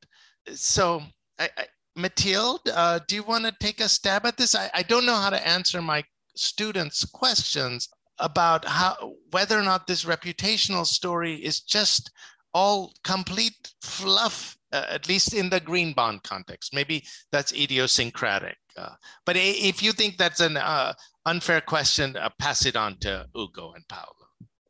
[0.54, 1.02] So,
[1.38, 1.64] I, I,
[1.96, 4.54] Mathilde, uh, do you want to take a stab at this?
[4.54, 9.86] I, I don't know how to answer my students' questions about how whether or not
[9.86, 12.10] this reputational story is just
[12.52, 16.74] all complete fluff, uh, at least in the green bond context.
[16.74, 18.56] Maybe that's idiosyncratic.
[18.76, 18.94] Uh,
[19.26, 20.94] but if you think that's an uh,
[21.26, 24.23] unfair question, uh, pass it on to Ugo and Paolo.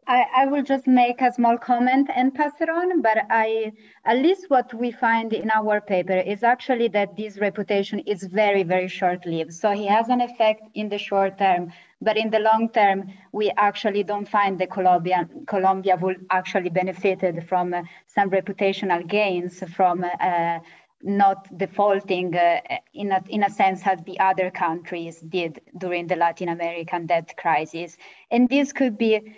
[0.07, 3.73] I, I will just make a small comment and pass it on, but I
[4.05, 8.63] at least what we find in our paper is actually that this reputation is very,
[8.63, 9.55] very short-lived.
[9.55, 11.73] So he has an effect in the short term,
[12.05, 17.49] But in the long term, we actually don't find that Colombia, Colombia will actually benefited
[17.49, 20.59] from uh, some reputational gains from uh,
[21.03, 22.61] not defaulting uh,
[22.93, 27.35] in, a, in a sense as the other countries did during the Latin American debt
[27.39, 27.97] crisis.
[28.31, 29.35] And this could be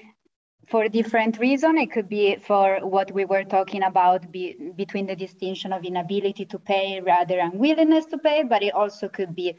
[0.67, 1.79] for a different reason.
[1.79, 6.45] It could be for what we were talking about be, between the distinction of inability
[6.47, 9.57] to pay rather than willingness to pay, but it also could be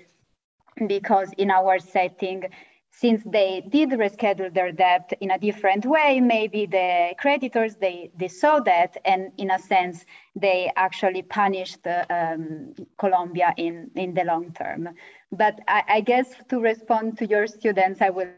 [0.88, 2.44] because in our setting,
[2.92, 8.28] since they did reschedule their debt in a different way, maybe the creditors, they, they
[8.28, 14.52] saw that and in a sense, they actually punished um, Colombia in, in the long
[14.52, 14.90] term.
[15.32, 18.30] But I, I guess to respond to your students, I will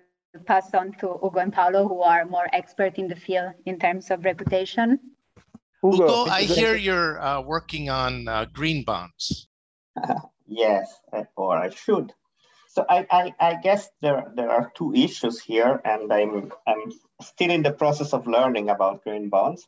[0.46, 4.12] pass on to Ugo and Paolo, who are more expert in the field in terms
[4.12, 5.00] of reputation.
[5.84, 9.48] Ugo, Ugo I hear you're uh, working on uh, green bonds.
[10.48, 10.94] yes,
[11.36, 12.13] or I should.
[12.68, 17.50] So I, I, I, guess there, there are two issues here, and I'm, I'm still
[17.50, 19.68] in the process of learning about green bonds.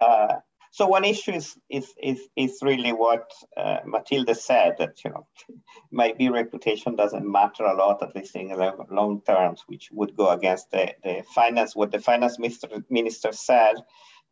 [0.00, 0.36] Uh,
[0.70, 5.26] so one issue is is is, is really what uh, Matilde said that you know
[5.92, 10.30] maybe reputation doesn't matter a lot at least in the long terms, which would go
[10.30, 13.76] against the, the finance what the finance minister minister said.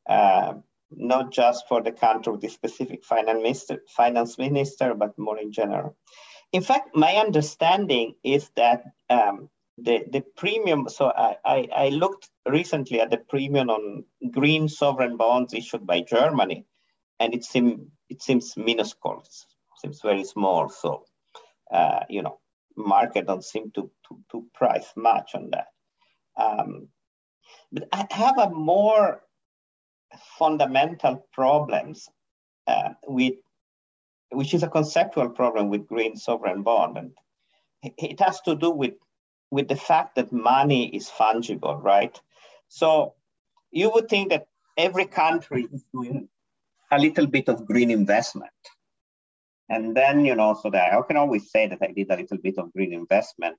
[0.08, 0.54] Uh,
[0.90, 5.50] not just for the country with the specific finance minister, finance minister, but more in
[5.50, 5.96] general.
[6.52, 12.30] In fact, my understanding is that um, the, the premium, so I, I, I, looked
[12.46, 16.64] recently at the premium on green sovereign bonds issued by Germany,
[17.20, 19.22] and it, seem, it seems minuscule,
[19.78, 20.70] seems very small.
[20.70, 21.04] So,
[21.70, 22.38] uh, you know,
[22.76, 25.66] market don't seem to, to, to price much on that.
[26.38, 26.88] Um,
[27.70, 29.22] but I have a more
[30.38, 32.08] fundamental problems
[32.66, 33.34] uh, with,
[34.30, 36.96] which is a conceptual problem with green sovereign bond.
[36.96, 37.12] And
[37.82, 38.94] it has to do with
[39.50, 42.20] with the fact that money is fungible, right?
[42.68, 43.14] So
[43.70, 46.28] you would think that every country is doing
[46.90, 48.50] a little bit of green investment.
[49.68, 52.38] And then, you know, so that I can always say that I did a little
[52.38, 53.58] bit of green investment.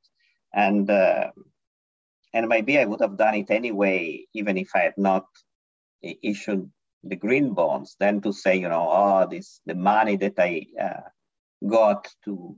[0.54, 1.32] And, uh,
[2.34, 5.26] and maybe I would have done it anyway, even if I had not
[6.02, 6.70] issued
[7.04, 11.10] the green bonds, then to say, you know, oh, this the money that I uh,
[11.68, 12.56] got to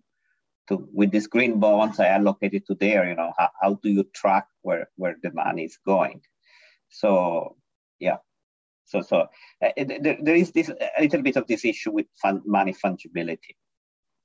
[0.70, 4.06] to with these green bonds I allocated to there, you know, how, how do you
[4.16, 6.22] track where, where the money is going?
[6.90, 7.58] So
[8.00, 8.18] yeah,
[8.86, 9.28] so so
[9.64, 13.56] uh, there, there is this a little bit of this issue with fund, money fungibility.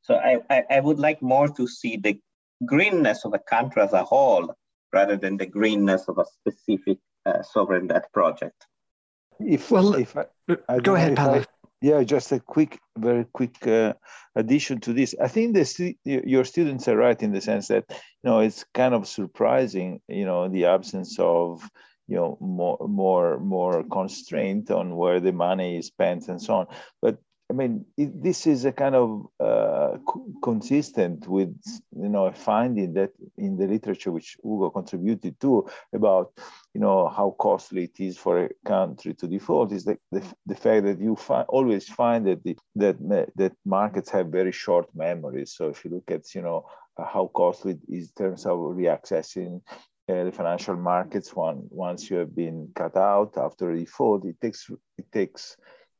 [0.02, 2.18] So I, I, I would like more to see the
[2.64, 4.54] greenness of a country as a whole
[4.92, 8.66] rather than the greenness of a specific uh, sovereign debt project.
[9.40, 10.26] If well, if I,
[10.68, 11.44] I go ahead, Paolo.
[11.84, 13.92] Yeah, just a quick, very quick uh,
[14.34, 15.14] addition to this.
[15.20, 18.94] I think the your students are right in the sense that you know it's kind
[18.94, 21.68] of surprising, you know, the absence of
[22.08, 26.66] you know more more more constraint on where the money is spent and so on.
[27.02, 27.18] But
[27.50, 29.98] I mean, it, this is a kind of uh,
[30.42, 31.54] consistent with
[31.94, 36.32] you know a finding that in the literature which Ugo contributed to about
[36.72, 40.54] you know how costly it is for a country to default is the, the, the
[40.54, 42.96] fact that you find, always find that the, that
[43.36, 45.52] that markets have very short memories.
[45.54, 46.64] So if you look at you know
[46.98, 49.60] how costly it is in terms of reaccessing
[50.08, 54.40] uh, the financial markets one once you have been cut out after a default, it
[54.40, 55.56] takes it takes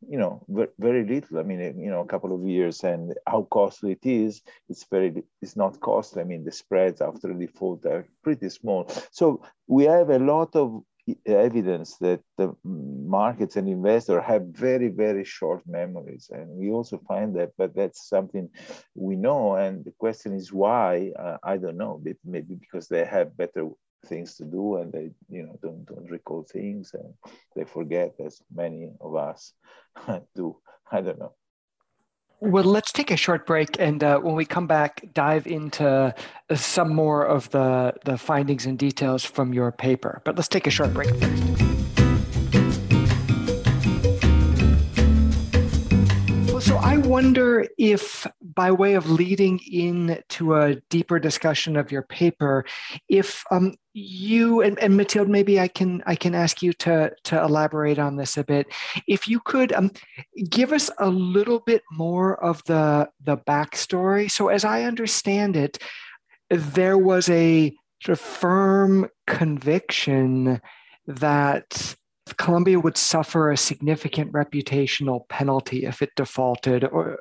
[0.08, 0.44] you know
[0.78, 1.38] very little.
[1.38, 5.22] I mean you know a couple of years and how costly it is it's very
[5.42, 6.22] it's not costly.
[6.22, 8.88] I mean the spreads after default are pretty small.
[9.10, 10.82] So we have a lot of
[11.26, 17.36] evidence that the markets and investors have very very short memories and we also find
[17.36, 18.48] that but that's something
[18.94, 19.56] we know.
[19.56, 21.12] And the question is why?
[21.18, 22.02] Uh, i don't know.
[22.24, 23.68] Maybe because they have better
[24.04, 27.14] things to do and they you know don't don't recall things and
[27.54, 29.52] they forget as many of us
[30.34, 30.56] do.
[30.90, 31.32] I don't know.
[32.40, 36.14] Well let's take a short break and uh, when we come back dive into
[36.54, 40.20] some more of the the findings and details from your paper.
[40.24, 41.73] But let's take a short break first
[47.14, 52.64] wonder if, by way of leading in to a deeper discussion of your paper,
[53.08, 57.40] if um, you and, and Mathilde, maybe I can I can ask you to to
[57.40, 58.66] elaborate on this a bit.
[59.06, 59.92] If you could um,
[60.50, 64.28] give us a little bit more of the the backstory.
[64.28, 65.78] So, as I understand it,
[66.50, 70.60] there was a sort of firm conviction
[71.06, 71.94] that
[72.38, 77.18] Colombia would suffer a significant reputational penalty if it defaulted, or,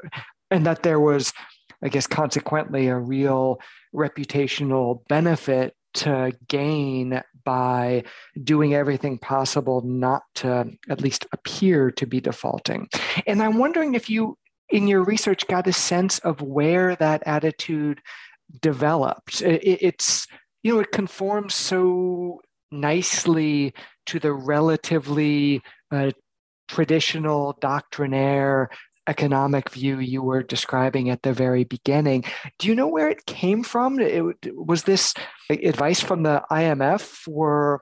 [0.50, 1.34] and that there was,
[1.82, 3.60] I guess, consequently a real
[3.94, 8.04] reputational benefit to gain by
[8.44, 12.88] doing everything possible not to at least appear to be defaulting.
[13.28, 14.38] And I'm wondering if you,
[14.70, 18.02] in your research, got a sense of where that attitude
[18.62, 19.42] developed.
[19.42, 20.26] It's,
[20.64, 22.42] you know, it conforms so
[22.72, 23.74] nicely
[24.08, 26.12] to the relatively uh,
[26.68, 28.70] traditional doctrinaire
[29.08, 32.24] economic view you were describing at the very beginning.
[32.60, 34.00] Do you know where it came from?
[34.00, 34.24] It,
[34.56, 35.14] was this
[35.50, 37.82] advice from the IMF for,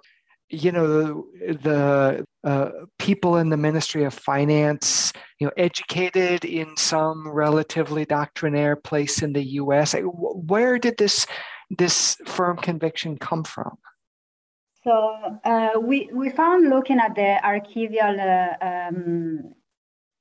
[0.50, 6.76] you know, the, the uh, people in the Ministry of Finance, you know, educated in
[6.76, 9.96] some relatively doctrinaire place in the U.S.
[10.04, 11.26] Where did this
[11.78, 13.78] this firm conviction come from?
[14.84, 19.54] So uh, we we found looking at the archival uh, um,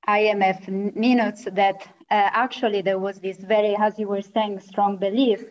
[0.06, 5.44] IMF minutes that uh, actually there was this very, as you were saying, strong belief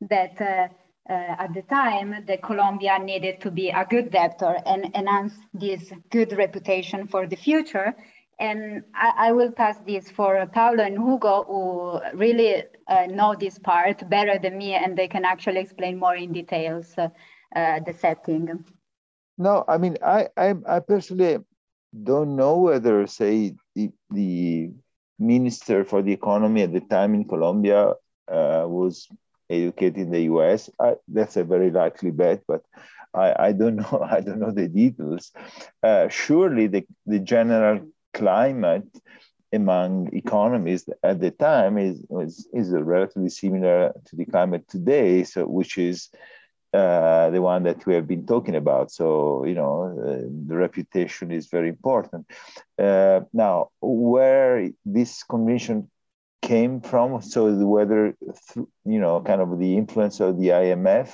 [0.00, 0.68] that uh,
[1.08, 5.92] uh, at the time the Colombia needed to be a good debtor and enhance this
[6.10, 7.94] good reputation for the future.
[8.40, 13.60] And I, I will pass this for Paolo and Ugo, who really uh, know this
[13.60, 16.96] part better than me, and they can actually explain more in details
[17.54, 18.64] the setting.
[19.38, 21.38] No, I mean, I, I, I personally
[22.02, 24.70] don't know whether, say, the, the
[25.18, 27.94] minister for the economy at the time in Colombia
[28.28, 29.08] uh, was
[29.48, 30.70] educated in the US.
[30.80, 32.62] I, that's a very likely bet, but
[33.14, 34.06] I, I don't know.
[34.10, 35.32] I don't know the details.
[35.82, 37.80] Uh, surely, the, the general
[38.14, 38.88] climate
[39.52, 45.46] among economists at the time is, is, is relatively similar to the climate today, so
[45.46, 46.10] which is
[46.76, 48.90] uh, the one that we have been talking about.
[48.90, 49.74] So, you know,
[50.08, 52.26] uh, the reputation is very important.
[52.78, 55.90] Uh, now, where this convention
[56.42, 58.14] came from, so whether,
[58.94, 61.08] you know, kind of the influence of the IMF,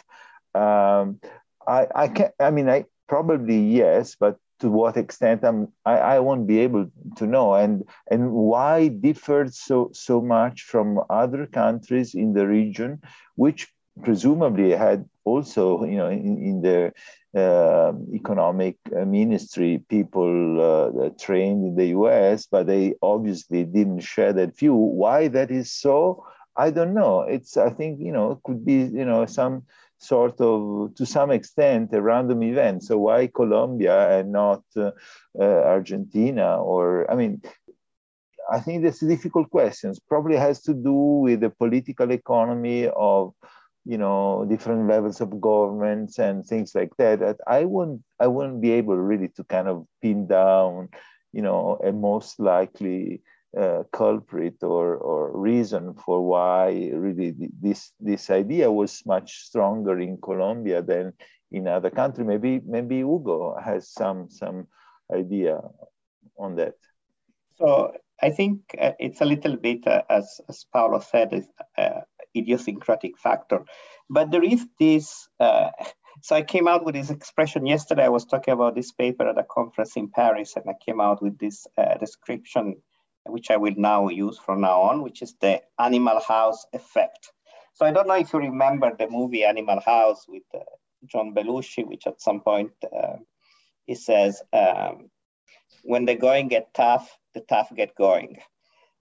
[0.54, 1.20] um,
[1.66, 6.18] I, I can I mean, I probably yes, but to what extent I'm, I, I
[6.20, 12.14] won't be able to know and and why differed so so much from other countries
[12.14, 13.00] in the region
[13.34, 13.68] which
[14.02, 16.92] presumably had also, you know, in, in the
[17.38, 24.32] uh, economic uh, ministry, people uh, trained in the U.S., but they obviously didn't share
[24.32, 24.74] that view.
[24.74, 26.26] Why that is so,
[26.56, 27.22] I don't know.
[27.22, 29.62] It's I think you know could be you know some
[29.98, 32.82] sort of to some extent a random event.
[32.82, 34.90] So why Colombia and not uh,
[35.38, 37.40] uh, Argentina or I mean
[38.50, 39.94] I think that's a difficult question.
[40.08, 43.32] Probably has to do with the political economy of
[43.84, 48.60] you know different levels of governments and things like that that i wouldn't i wouldn't
[48.60, 50.88] be able really to kind of pin down
[51.32, 53.20] you know a most likely
[53.58, 60.16] uh, culprit or or reason for why really this this idea was much stronger in
[60.16, 61.12] colombia than
[61.50, 64.66] in other countries maybe maybe ugo has some some
[65.12, 65.60] idea
[66.38, 66.74] on that.
[67.58, 72.00] So i think uh, it's a little bit uh, as as paolo said uh,
[72.36, 73.64] idiosyncratic factor.
[74.08, 75.70] But there is this, uh,
[76.22, 78.04] so I came out with this expression yesterday.
[78.04, 81.22] I was talking about this paper at a conference in Paris, and I came out
[81.22, 82.76] with this uh, description,
[83.26, 87.32] which I will now use from now on, which is the animal house effect.
[87.74, 90.58] So I don't know if you remember the movie Animal House with uh,
[91.06, 93.16] John Belushi, which at some point uh,
[93.86, 95.10] he says, um,
[95.82, 98.38] when the going get tough, the tough get going.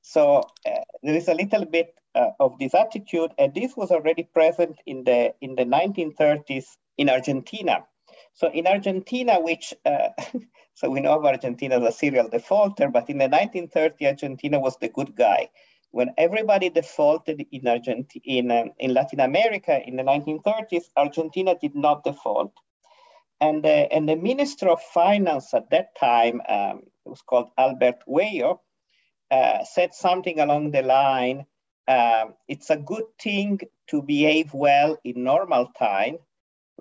[0.02, 4.24] So uh, there is a little bit uh, of this attitude, and this was already
[4.24, 6.66] present in the in the 1930s
[6.98, 7.86] in Argentina.
[8.34, 10.10] So in Argentina, which uh,
[10.74, 14.78] so we know of Argentina as a serial defaulter, but in the 1930s, Argentina was
[14.78, 15.50] the good guy.
[15.92, 21.76] When everybody defaulted in Argentina, in, um, in Latin America in the 1930s, Argentina did
[21.76, 22.54] not default.
[23.42, 28.04] And, uh, and the Minister of Finance at that time, um, it was called Albert
[28.08, 28.60] Hueyo,
[29.32, 31.46] uh, said something along the line
[31.92, 36.18] um, it's a good thing to behave well in normal time,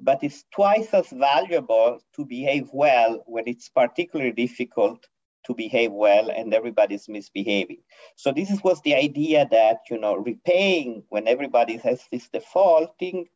[0.01, 5.01] but it's twice as valuable to behave well when it's particularly difficult
[5.47, 7.83] to behave well and everybody's misbehaving.
[8.15, 13.27] So this was the idea that, you know, repaying when everybody has this defaulting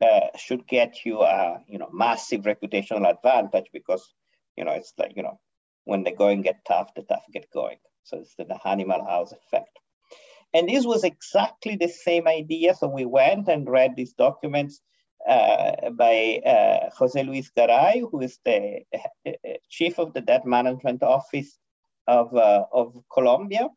[0.00, 4.14] uh, should get you a, you know, massive reputational advantage because,
[4.56, 5.38] you know, it's like, you know,
[5.84, 7.78] when the going get tough, the tough get going.
[8.04, 9.78] So it's the animal house effect.
[10.52, 12.74] And this was exactly the same idea.
[12.74, 14.80] So we went and read these documents
[15.28, 19.30] uh, by uh, Jose Luis Garay, who is the uh,
[19.68, 21.58] chief of the debt management office
[22.08, 23.68] of, uh, of Colombia.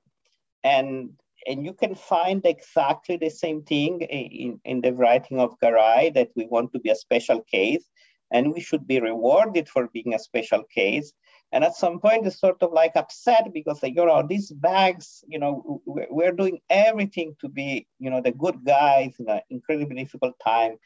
[0.64, 1.12] And
[1.46, 6.30] and you can find exactly the same thing in, in the writing of Garay that
[6.36, 7.86] we want to be a special case
[8.32, 11.14] and we should be rewarded for being a special case.
[11.54, 15.38] And at some point, it's sort of like upset because you know these bags, you
[15.38, 20.34] know, we're doing everything to be, you know, the good guys in an incredibly difficult
[20.44, 20.78] time,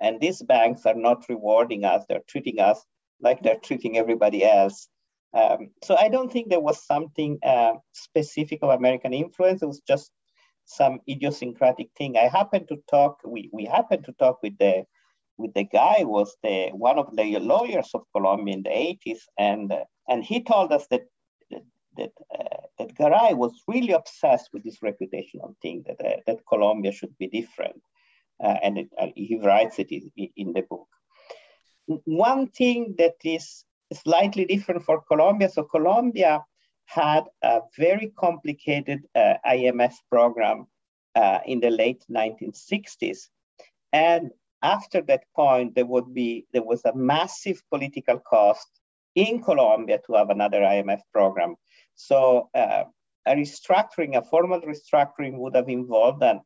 [0.00, 2.04] and these banks are not rewarding us.
[2.08, 2.84] They're treating us
[3.20, 4.88] like they're treating everybody else.
[5.32, 9.62] Um, so I don't think there was something uh, specific of American influence.
[9.62, 10.10] It was just
[10.64, 12.16] some idiosyncratic thing.
[12.16, 13.20] I happened to talk.
[13.24, 14.86] We we happened to talk with the
[15.38, 19.70] with the guy was the one of the lawyers of Colombia in the 80s, and
[19.70, 21.06] uh, and he told us that
[21.96, 26.92] that uh, that Garay was really obsessed with this reputational thing that uh, that Colombia
[26.92, 27.82] should be different,
[28.42, 30.88] uh, and it, uh, he writes it in, in the book.
[32.04, 35.48] One thing that is slightly different for Colombia.
[35.48, 36.44] So Colombia
[36.86, 40.66] had a very complicated uh, IMF program
[41.14, 43.28] uh, in the late 1960s.
[43.92, 44.30] And
[44.62, 48.68] after that point, there would be there was a massive political cost
[49.16, 51.56] in Colombia to have another IMF program.
[51.96, 52.84] So uh,
[53.26, 56.42] a restructuring, a formal restructuring would have involved an,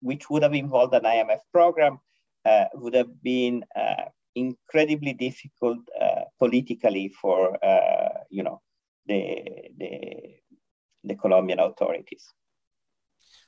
[0.00, 1.98] which would have involved an IMF program,
[2.44, 8.60] uh, would have been uh, incredibly difficult uh, politically for uh, you know
[9.06, 9.90] the, the
[11.04, 12.26] the Colombian authorities.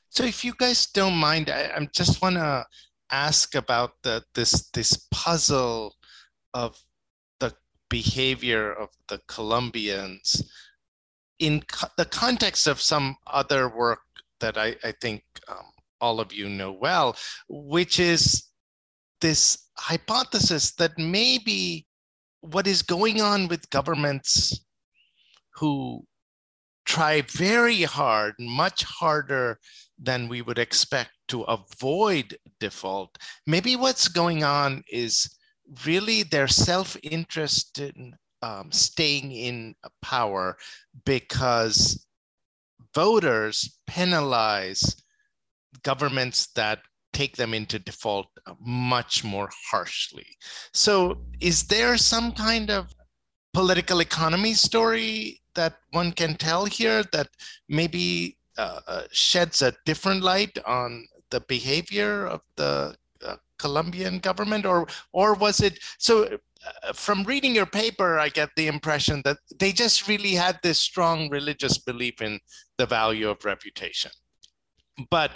[0.09, 2.65] So, if you guys don't mind, I, I just want to
[3.11, 5.95] ask about the this this puzzle
[6.55, 6.79] of
[7.89, 10.43] behavior of the Colombians
[11.39, 14.01] in co- the context of some other work
[14.41, 15.65] that I, I think um,
[16.01, 17.17] all of you know well,
[17.49, 18.45] which is
[19.21, 21.87] this hypothesis that maybe
[22.41, 24.65] what is going on with governments
[25.55, 26.05] who
[26.85, 29.59] try very hard, much harder
[29.99, 33.19] than we would expect to avoid default.
[33.47, 35.29] Maybe what's going on is
[35.85, 40.57] really their self interest in um, staying in power
[41.05, 42.07] because
[42.95, 45.03] voters penalize
[45.83, 46.81] governments that
[47.13, 48.29] take them into default
[48.61, 50.27] much more harshly.
[50.73, 52.95] So, is there some kind of
[53.53, 57.29] political economy story that one can tell here that
[57.69, 62.95] maybe uh, uh, sheds a different light on the behavior of the
[63.59, 66.25] Colombian government, or or was it so?
[66.25, 70.81] Uh, from reading your paper, I get the impression that they just really had this
[70.81, 72.41] strong religious belief in
[72.79, 74.11] the value of reputation
[75.11, 75.33] but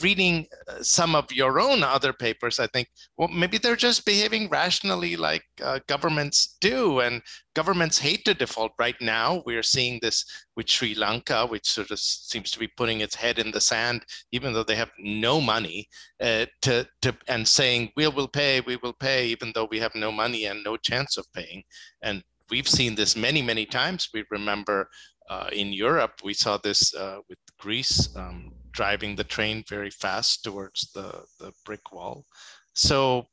[0.00, 4.48] reading uh, some of your own other papers i think well maybe they're just behaving
[4.48, 7.22] rationally like uh, governments do and
[7.54, 8.72] governments hate to default.
[8.78, 10.24] Right now we're seeing this
[10.56, 14.04] with sri lanka which sort of seems to be putting its head in the sand
[14.32, 15.88] even though they have no money
[16.20, 19.94] uh, to, to and saying we will pay we will pay even though we have
[19.94, 21.62] no money and no chance of paying.
[22.02, 24.08] And we've seen this many many times.
[24.12, 24.88] We remember
[25.30, 30.44] uh, in Europe, we saw this uh, with Greece um, driving the train very fast
[30.44, 32.26] towards the, the brick wall.
[32.74, 33.26] So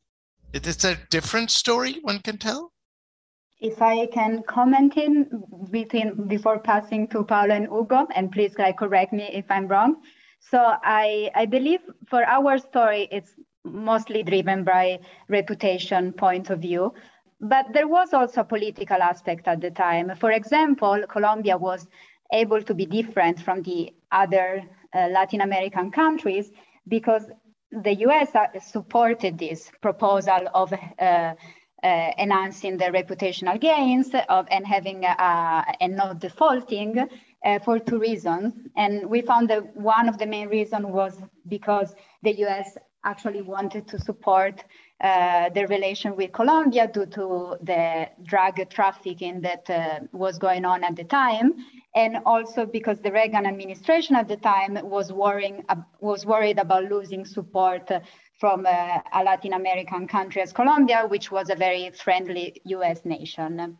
[0.54, 2.72] it's a different story one can tell.
[3.60, 5.28] If I can comment in
[5.70, 9.98] between before passing to Paolo and Ugo, and please like, correct me if I'm wrong.
[10.40, 13.34] So I, I believe for our story, it's
[13.64, 16.94] mostly driven by reputation point of view.
[17.40, 20.12] But there was also a political aspect at the time.
[20.20, 21.88] For example, Colombia was
[22.34, 24.64] able to be different from the other
[24.94, 26.52] uh, Latin American countries
[26.88, 27.26] because
[27.72, 28.30] the US
[28.62, 31.34] supported this proposal of uh,
[31.84, 37.08] uh, enhancing the reputational gains of and having uh, and not defaulting
[37.44, 38.54] uh, for two reasons.
[38.76, 41.18] And we found that one of the main reasons was
[41.48, 44.64] because the US actually wanted to support
[45.02, 50.84] uh, the relation with Colombia due to the drug trafficking that uh, was going on
[50.84, 51.54] at the time,
[51.96, 56.84] and also because the Reagan administration at the time was worrying uh, was worried about
[56.84, 57.90] losing support
[58.40, 63.04] from uh, a Latin American country as Colombia, which was a very friendly U.S.
[63.04, 63.78] nation.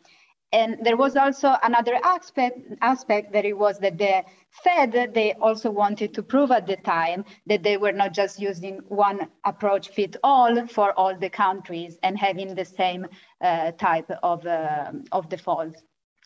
[0.52, 5.70] And there was also another aspect, aspect that it was that the Fed, they also
[5.70, 10.16] wanted to prove at the time that they were not just using one approach fit
[10.22, 13.06] all for all the countries and having the same
[13.40, 15.82] uh, type of, uh, of default.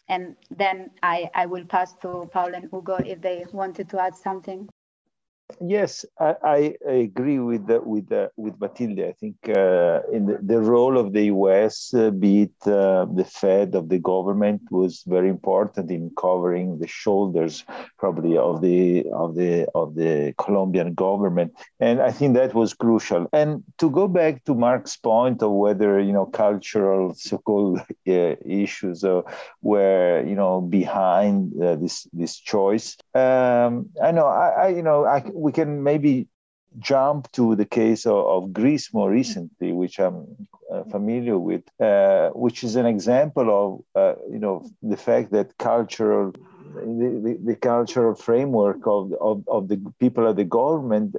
[0.09, 4.17] And then I, I will pass to Paul and Ugo if they wanted to add
[4.17, 4.69] something.
[5.61, 9.01] Yes, I, I, agree with with with Matilde.
[9.01, 13.25] I think uh, in the, the, role of the U.S., uh, be it uh, the
[13.25, 17.65] Fed of the government, was very important in covering the shoulders,
[17.97, 23.29] probably of the of the of the Colombian government, and I think that was crucial.
[23.33, 27.79] And to go back to Mark's point of whether you know cultural so-called
[28.09, 29.05] uh, issues
[29.63, 35.07] were you know behind uh, this this choice, um, I know I, I you know
[35.07, 36.29] I we can maybe
[36.79, 40.27] jump to the case of, of Greece more recently, which I'm
[40.73, 43.69] uh, familiar with, uh, which is an example of
[44.01, 46.33] uh, you know the fact that cultural.
[46.75, 51.17] The, the, the, cultural framework of, of, of the people of the government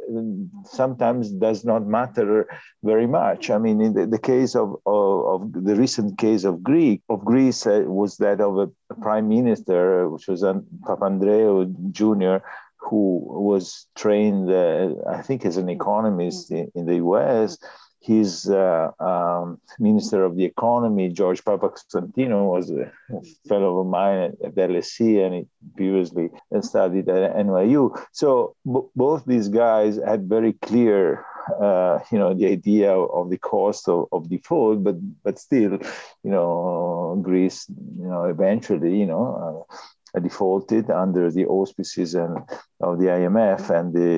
[0.65, 2.47] sometimes does not matter
[2.83, 3.49] very much.
[3.49, 7.25] I mean, in the, the case of, of, of, the recent case of Greek of
[7.25, 12.45] Greece uh, was that of a prime minister, which was Papandreou Jr.,
[12.79, 17.57] who was trained, uh, I think, as an economist in, in the US.
[17.99, 22.89] His uh, um, Minister of the Economy, George Papaconstantinou, was a
[23.49, 26.29] fellow of mine at LSE and he previously
[26.61, 27.99] studied at NYU.
[28.13, 31.25] So b- both these guys had very clear
[31.61, 35.73] uh, you know the idea of the cost of, of default but but still
[36.23, 39.75] you know greece you know eventually you know uh,
[40.21, 42.37] defaulted under the auspices and
[42.81, 44.11] of the IMF and the,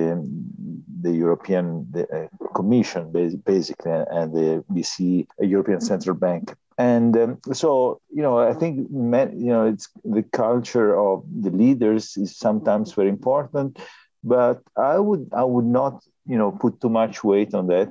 [1.02, 6.54] the European the, uh, Commission, basically, and the BC, European Central Bank.
[6.78, 12.16] And um, so, you know, I think, you know, it's the culture of the leaders
[12.18, 13.80] is sometimes very important,
[14.24, 17.90] but I would, I would not, you know, put too much weight on that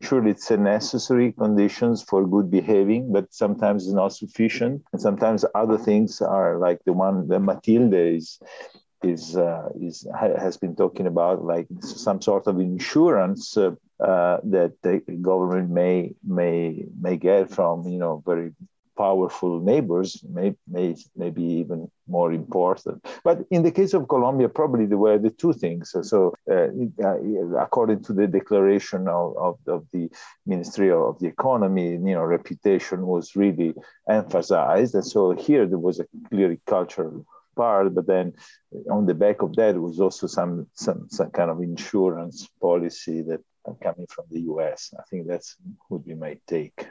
[0.00, 4.82] surely it's a necessary conditions for good behaving, but sometimes it's not sufficient.
[4.92, 8.40] And sometimes other things are like the one that Matilde is
[9.02, 13.70] is uh, is has been talking about, like some sort of insurance uh,
[14.00, 18.52] uh, that the government may may may get from you know very
[19.00, 23.02] powerful neighbors may, may, may be even more important.
[23.24, 25.94] But in the case of Colombia, probably there were the two things.
[26.02, 26.68] So, uh,
[27.08, 30.10] uh, according to the declaration of, of, of, the
[30.44, 33.74] Ministry of the Economy, you know, reputation was really
[34.06, 34.94] emphasized.
[34.94, 37.24] And so here there was a clearly cultural
[37.56, 38.34] part, but then
[38.90, 43.40] on the back of that was also some, some, some kind of insurance policy that
[43.82, 44.92] coming from the US.
[44.98, 45.56] I think that's
[45.88, 46.86] would be my take.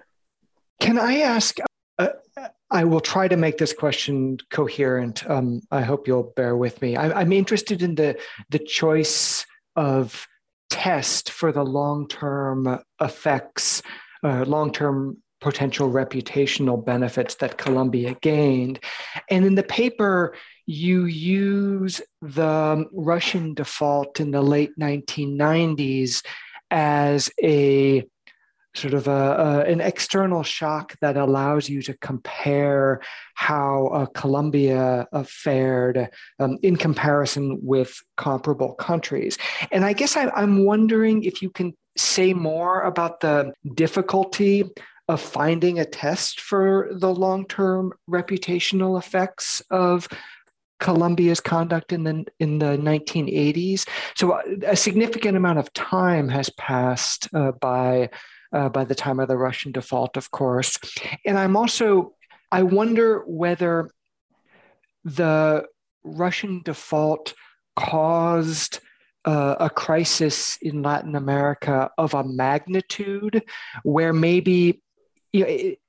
[0.79, 1.59] Can I ask
[1.99, 5.29] uh, I will try to make this question coherent.
[5.29, 6.95] Um, I hope you'll bear with me.
[6.95, 8.17] I, am interested in the
[8.49, 9.45] the choice
[9.75, 10.27] of
[10.69, 13.81] test for the long term effects,
[14.23, 18.79] uh, long term potential reputational benefits that Colombia gained,
[19.29, 20.35] and in the paper
[20.65, 26.23] you use the Russian default in the late 1990s
[26.69, 28.05] as a
[28.79, 33.01] sort of a, a, an external shock that allows you to compare
[33.35, 36.09] how uh, Colombia uh, fared
[36.39, 39.37] um, in comparison with comparable countries.
[39.71, 44.63] And I guess I, I'm wondering if you can say more about the difficulty
[45.09, 50.07] of finding a test for the long term reputational effects of
[50.79, 53.87] Colombia's conduct in the in the 1980s.
[54.15, 58.09] So uh, a significant amount of time has passed uh, by
[58.51, 60.77] uh, by the time of the Russian default, of course.
[61.25, 62.13] And I'm also,
[62.51, 63.89] I wonder whether
[65.03, 65.65] the
[66.03, 67.33] Russian default
[67.75, 68.79] caused
[69.25, 73.43] uh, a crisis in Latin America of a magnitude
[73.83, 74.81] where maybe,
[75.31, 75.79] you know, it,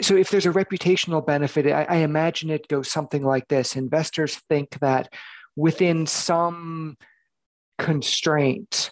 [0.00, 3.76] so if there's a reputational benefit, I, I imagine it goes something like this.
[3.76, 5.12] Investors think that
[5.56, 6.96] within some
[7.78, 8.90] constraint,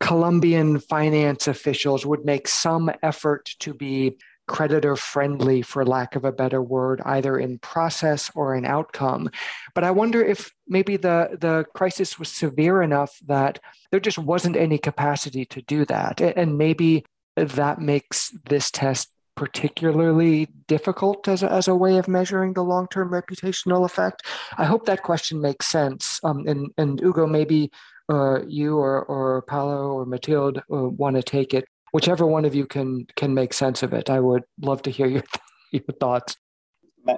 [0.00, 4.16] Colombian finance officials would make some effort to be
[4.48, 9.30] creditor friendly, for lack of a better word, either in process or in outcome.
[9.74, 14.56] But I wonder if maybe the, the crisis was severe enough that there just wasn't
[14.56, 16.20] any capacity to do that.
[16.20, 17.04] And maybe
[17.36, 22.88] that makes this test particularly difficult as a, as a way of measuring the long
[22.88, 24.26] term reputational effect.
[24.56, 26.18] I hope that question makes sense.
[26.24, 27.70] Um, and, and Ugo, maybe
[28.08, 32.54] uh, you or, or Paolo or Matilde uh, want to take it, whichever one of
[32.54, 34.10] you can can make sense of it.
[34.10, 35.24] I would love to hear your,
[35.72, 36.36] your thoughts.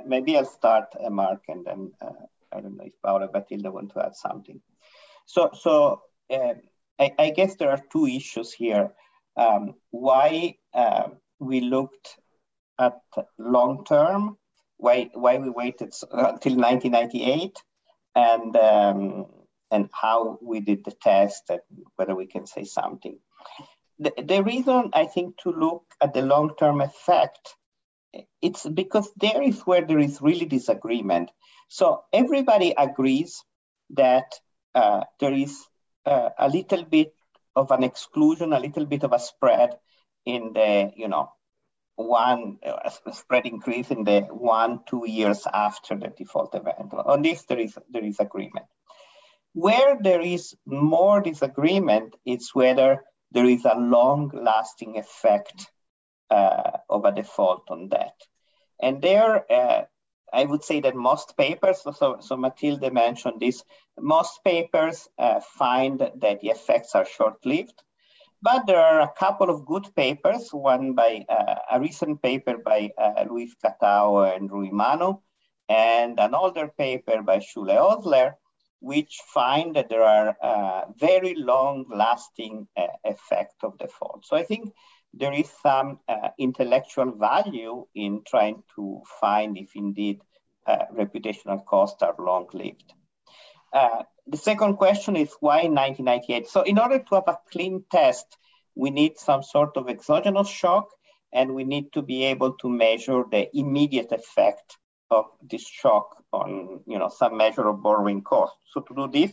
[0.06, 2.12] Maybe I'll start, uh, Mark, and then uh,
[2.52, 4.60] I don't know if Paolo or Matilde want to add something.
[5.26, 6.54] So, so uh,
[6.98, 8.92] I, I, guess there are two issues here.
[9.36, 10.56] Um, why
[11.40, 12.18] we looked
[12.78, 13.00] at
[13.38, 14.36] long term,
[14.76, 17.56] why, why we waited until 1998,
[18.14, 19.26] and um,
[19.70, 21.60] and how we did the test and
[21.96, 23.18] whether we can say something.
[23.98, 27.54] The, the reason I think to look at the long-term effect,
[28.40, 31.30] it's because there is where there is really disagreement.
[31.68, 33.44] So everybody agrees
[33.90, 34.32] that
[34.74, 35.58] uh, there is
[36.06, 37.14] uh, a little bit
[37.54, 39.76] of an exclusion, a little bit of a spread
[40.24, 41.30] in the, you know,
[41.96, 46.94] one uh, spread increase in the one, two years after the default event.
[46.94, 48.66] On this, there is, there is agreement.
[49.52, 55.70] Where there is more disagreement, it's whether there is a long lasting effect
[56.30, 58.14] uh, of a default on that.
[58.80, 59.82] And there, uh,
[60.32, 63.64] I would say that most papers, so, so Matilde mentioned this,
[63.98, 67.82] most papers uh, find that the effects are short-lived,
[68.42, 72.90] but there are a couple of good papers, one by uh, a recent paper by
[72.96, 75.22] uh, Luis Catao and Rui Mano,
[75.68, 78.34] and an older paper by Sule Ozler,
[78.80, 84.24] which find that there are uh, very long-lasting uh, effect of default.
[84.26, 84.72] So I think
[85.12, 90.20] there is some uh, intellectual value in trying to find if indeed
[90.66, 92.92] uh, reputational costs are long-lived.
[93.72, 96.48] Uh, the second question is why 1998?
[96.48, 98.36] So in order to have a clean test,
[98.74, 100.88] we need some sort of exogenous shock
[101.32, 104.78] and we need to be able to measure the immediate effect
[105.10, 108.58] of this shock on you know, some measure of borrowing costs.
[108.72, 109.32] So to do this,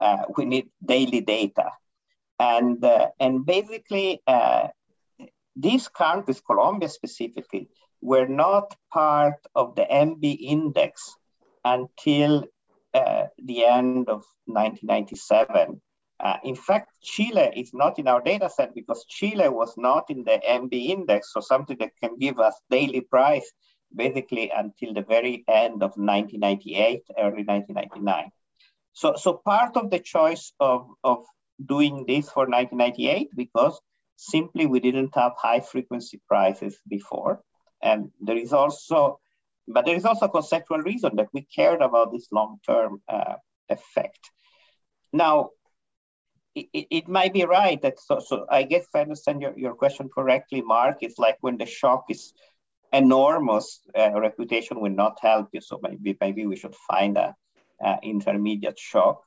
[0.00, 1.72] uh, we need daily data.
[2.38, 4.68] And, uh, and basically, uh,
[5.54, 7.68] these countries, Colombia specifically,
[8.00, 11.14] were not part of the EMBI index
[11.64, 12.46] until
[12.94, 15.80] uh, the end of 1997.
[16.18, 20.24] Uh, in fact, Chile is not in our data set because Chile was not in
[20.24, 23.52] the EMBI index, so something that can give us daily price
[23.94, 28.30] basically until the very end of 1998, early 1999.
[28.92, 31.24] So, so part of the choice of, of
[31.64, 33.80] doing this for 1998 because
[34.16, 37.40] simply we didn't have high frequency prices before.
[37.82, 39.20] And there is also,
[39.66, 43.34] but there is also a conceptual reason that we cared about this long-term uh,
[43.68, 44.30] effect.
[45.12, 45.50] Now,
[46.54, 49.74] it, it, might be right that, so, so I guess if I understand your, your
[49.74, 52.32] question correctly, Mark, it's like when the shock is
[52.92, 55.60] enormous, uh, reputation will not help you.
[55.60, 57.34] So maybe, maybe we should find a,
[57.80, 59.22] a intermediate shock.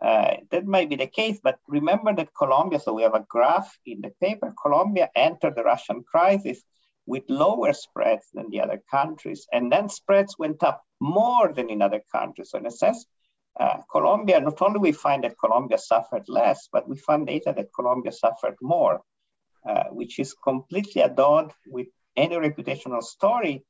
[0.00, 3.76] Uh, that might be the case, but remember that Colombia, so we have a graph
[3.84, 6.62] in the paper, Colombia entered the Russian crisis
[7.04, 9.46] with lower spreads than the other countries.
[9.52, 12.50] And then spreads went up more than in other countries.
[12.50, 13.06] So in a sense,
[13.58, 17.74] uh, Colombia, not only we find that Colombia suffered less, but we find data that
[17.74, 19.00] Colombia suffered more,
[19.68, 21.88] uh, which is completely at odds with
[22.18, 23.64] any reputational story.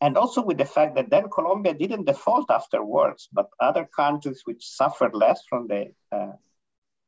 [0.00, 4.66] And also with the fact that then Colombia didn't default afterwards, but other countries which
[4.66, 6.32] suffered less from the uh,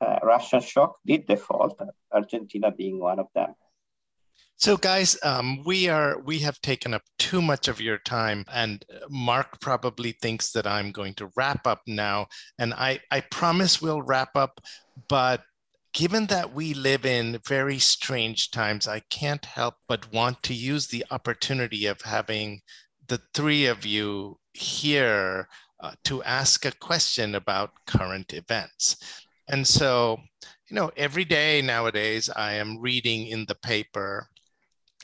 [0.01, 1.81] uh Russian shock did default,
[2.13, 3.55] Argentina being one of them.
[4.57, 8.85] So, guys, um, we are we have taken up too much of your time, and
[9.11, 12.29] Mark probably thinks that I'm going to wrap up now,
[12.59, 14.61] and I I promise we'll wrap up.
[15.09, 15.43] But
[15.95, 20.89] given that we live in very strange times, I can't help but want to use
[20.89, 22.61] the opportunity of having
[23.07, 25.49] the three of you here
[25.81, 28.97] uh, to ask a question about current events.
[29.49, 30.19] And so,
[30.69, 34.29] you know, every day nowadays, I am reading in the paper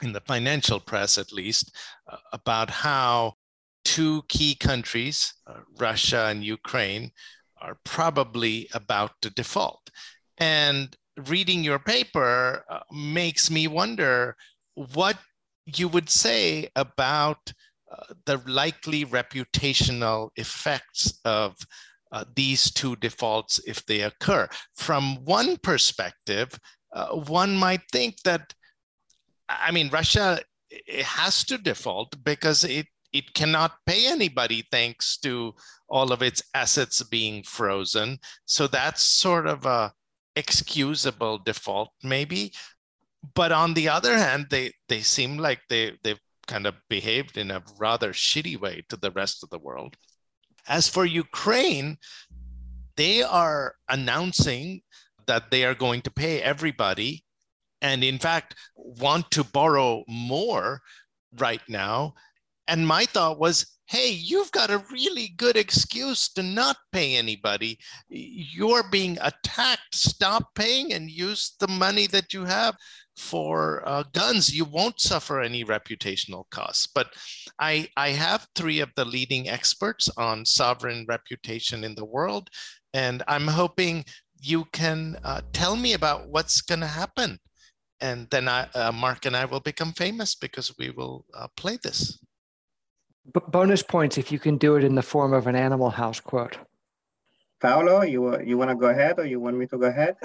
[0.02, 1.76] in the financial press at least,
[2.10, 3.34] uh, about how
[3.84, 7.10] two key countries, uh, Russia and Ukraine,
[7.60, 9.90] are probably about to default.
[10.40, 10.96] And
[11.28, 14.36] reading your paper uh, makes me wonder
[14.74, 15.18] what
[15.66, 17.52] you would say about
[17.92, 21.56] uh, the likely reputational effects of
[22.12, 24.48] uh, these two defaults if they occur.
[24.76, 26.58] From one perspective,
[26.92, 28.54] uh, one might think that
[29.50, 30.40] I mean, Russia
[31.02, 35.52] has to default because it it cannot pay anybody thanks to
[35.88, 38.18] all of its assets being frozen.
[38.44, 39.92] So that's sort of a
[40.40, 42.52] excusable default, maybe.
[43.34, 47.50] But on the other hand, they they seem like they they've kind of behaved in
[47.50, 49.96] a rather shitty way to the rest of the world.
[50.66, 51.98] As for Ukraine,
[52.96, 54.82] they are announcing
[55.26, 57.24] that they are going to pay everybody
[57.80, 60.82] and in fact want to borrow more
[61.38, 62.14] right now.
[62.66, 67.78] And my thought was, hey, you've got a really good excuse to not pay anybody.
[68.08, 69.94] You're being attacked.
[69.94, 72.76] Stop paying and use the money that you have
[73.16, 74.54] for uh, guns.
[74.54, 76.86] You won't suffer any reputational costs.
[76.86, 77.08] But
[77.58, 82.48] I, I have three of the leading experts on sovereign reputation in the world
[82.94, 84.04] And I'm hoping
[84.40, 87.38] you can uh, tell me about what's going to happen.
[88.00, 91.78] And then I, uh, Mark and I will become famous because we will uh, play
[91.82, 92.18] this.
[93.24, 96.20] B- bonus points if you can do it in the form of an Animal House
[96.20, 96.58] quote.
[97.60, 100.16] Paolo, you you want to go ahead, or you want me to go ahead?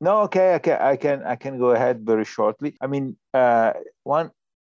[0.00, 2.74] No, okay, I can, I can, I can go ahead very shortly.
[2.80, 4.30] I mean, uh, one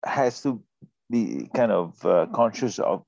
[0.05, 0.61] has to
[1.09, 3.05] be kind of uh, conscious of,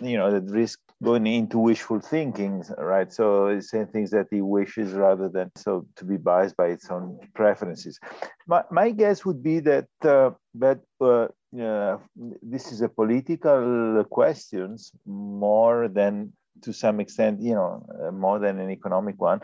[0.00, 3.12] you know, the risk going into wishful thinking, right?
[3.12, 7.18] So saying things that he wishes rather than so to be biased by its own
[7.34, 7.98] preferences.
[8.46, 11.28] My, my guess would be that uh, that uh,
[11.60, 11.98] uh,
[12.42, 18.58] this is a political questions more than to some extent, you know, uh, more than
[18.58, 19.40] an economic one.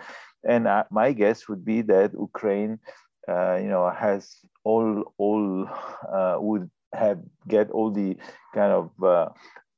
[0.47, 2.81] And uh, my guess would be that Ukraine,
[3.29, 4.29] uh, you know, has
[4.65, 5.69] all all
[6.41, 7.19] would have
[7.49, 8.17] get all the
[8.55, 9.29] kind of uh,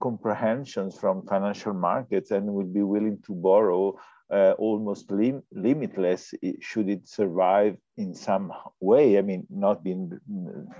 [0.01, 3.99] comprehensions from financial markets and would be willing to borrow
[4.33, 9.19] uh, almost lim- limitless should it survive in some way.
[9.19, 10.19] I mean, not being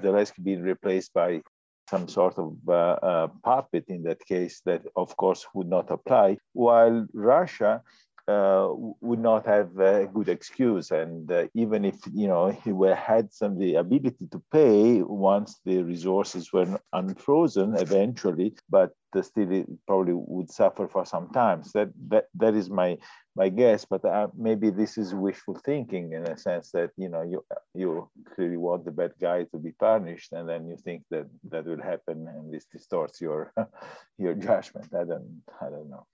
[0.03, 1.43] the risk being replaced by
[1.89, 6.37] some sort of uh, uh, puppet in that case that of course would not apply
[6.53, 7.81] while russia
[8.29, 8.69] uh,
[9.01, 10.91] would not have a good excuse.
[10.91, 15.61] And uh, even if you know he were, had some the ability to pay once
[15.65, 18.91] the resources were unfrozen eventually, but
[19.23, 21.63] still probably would suffer for some time.
[21.65, 22.99] So that that that is my
[23.35, 23.85] my guess.
[23.85, 27.45] But uh, maybe this is wishful thinking in a sense that you know you
[27.75, 31.67] you clearly want the bad guy to be punished, and then you think that that
[31.67, 33.53] will happen, and this distorts your
[34.19, 34.93] your judgment.
[34.95, 36.07] I don't I don't know.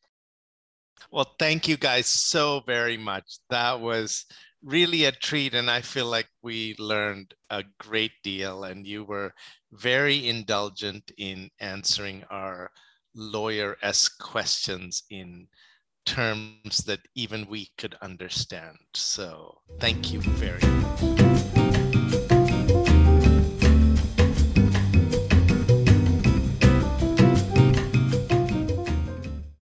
[1.10, 3.38] Well, thank you guys so very much.
[3.50, 4.24] That was
[4.62, 5.54] really a treat.
[5.54, 8.64] And I feel like we learned a great deal.
[8.64, 9.34] And you were
[9.72, 12.70] very indulgent in answering our
[13.14, 15.46] lawyer esque questions in
[16.04, 18.76] terms that even we could understand.
[18.94, 21.31] So thank you very much.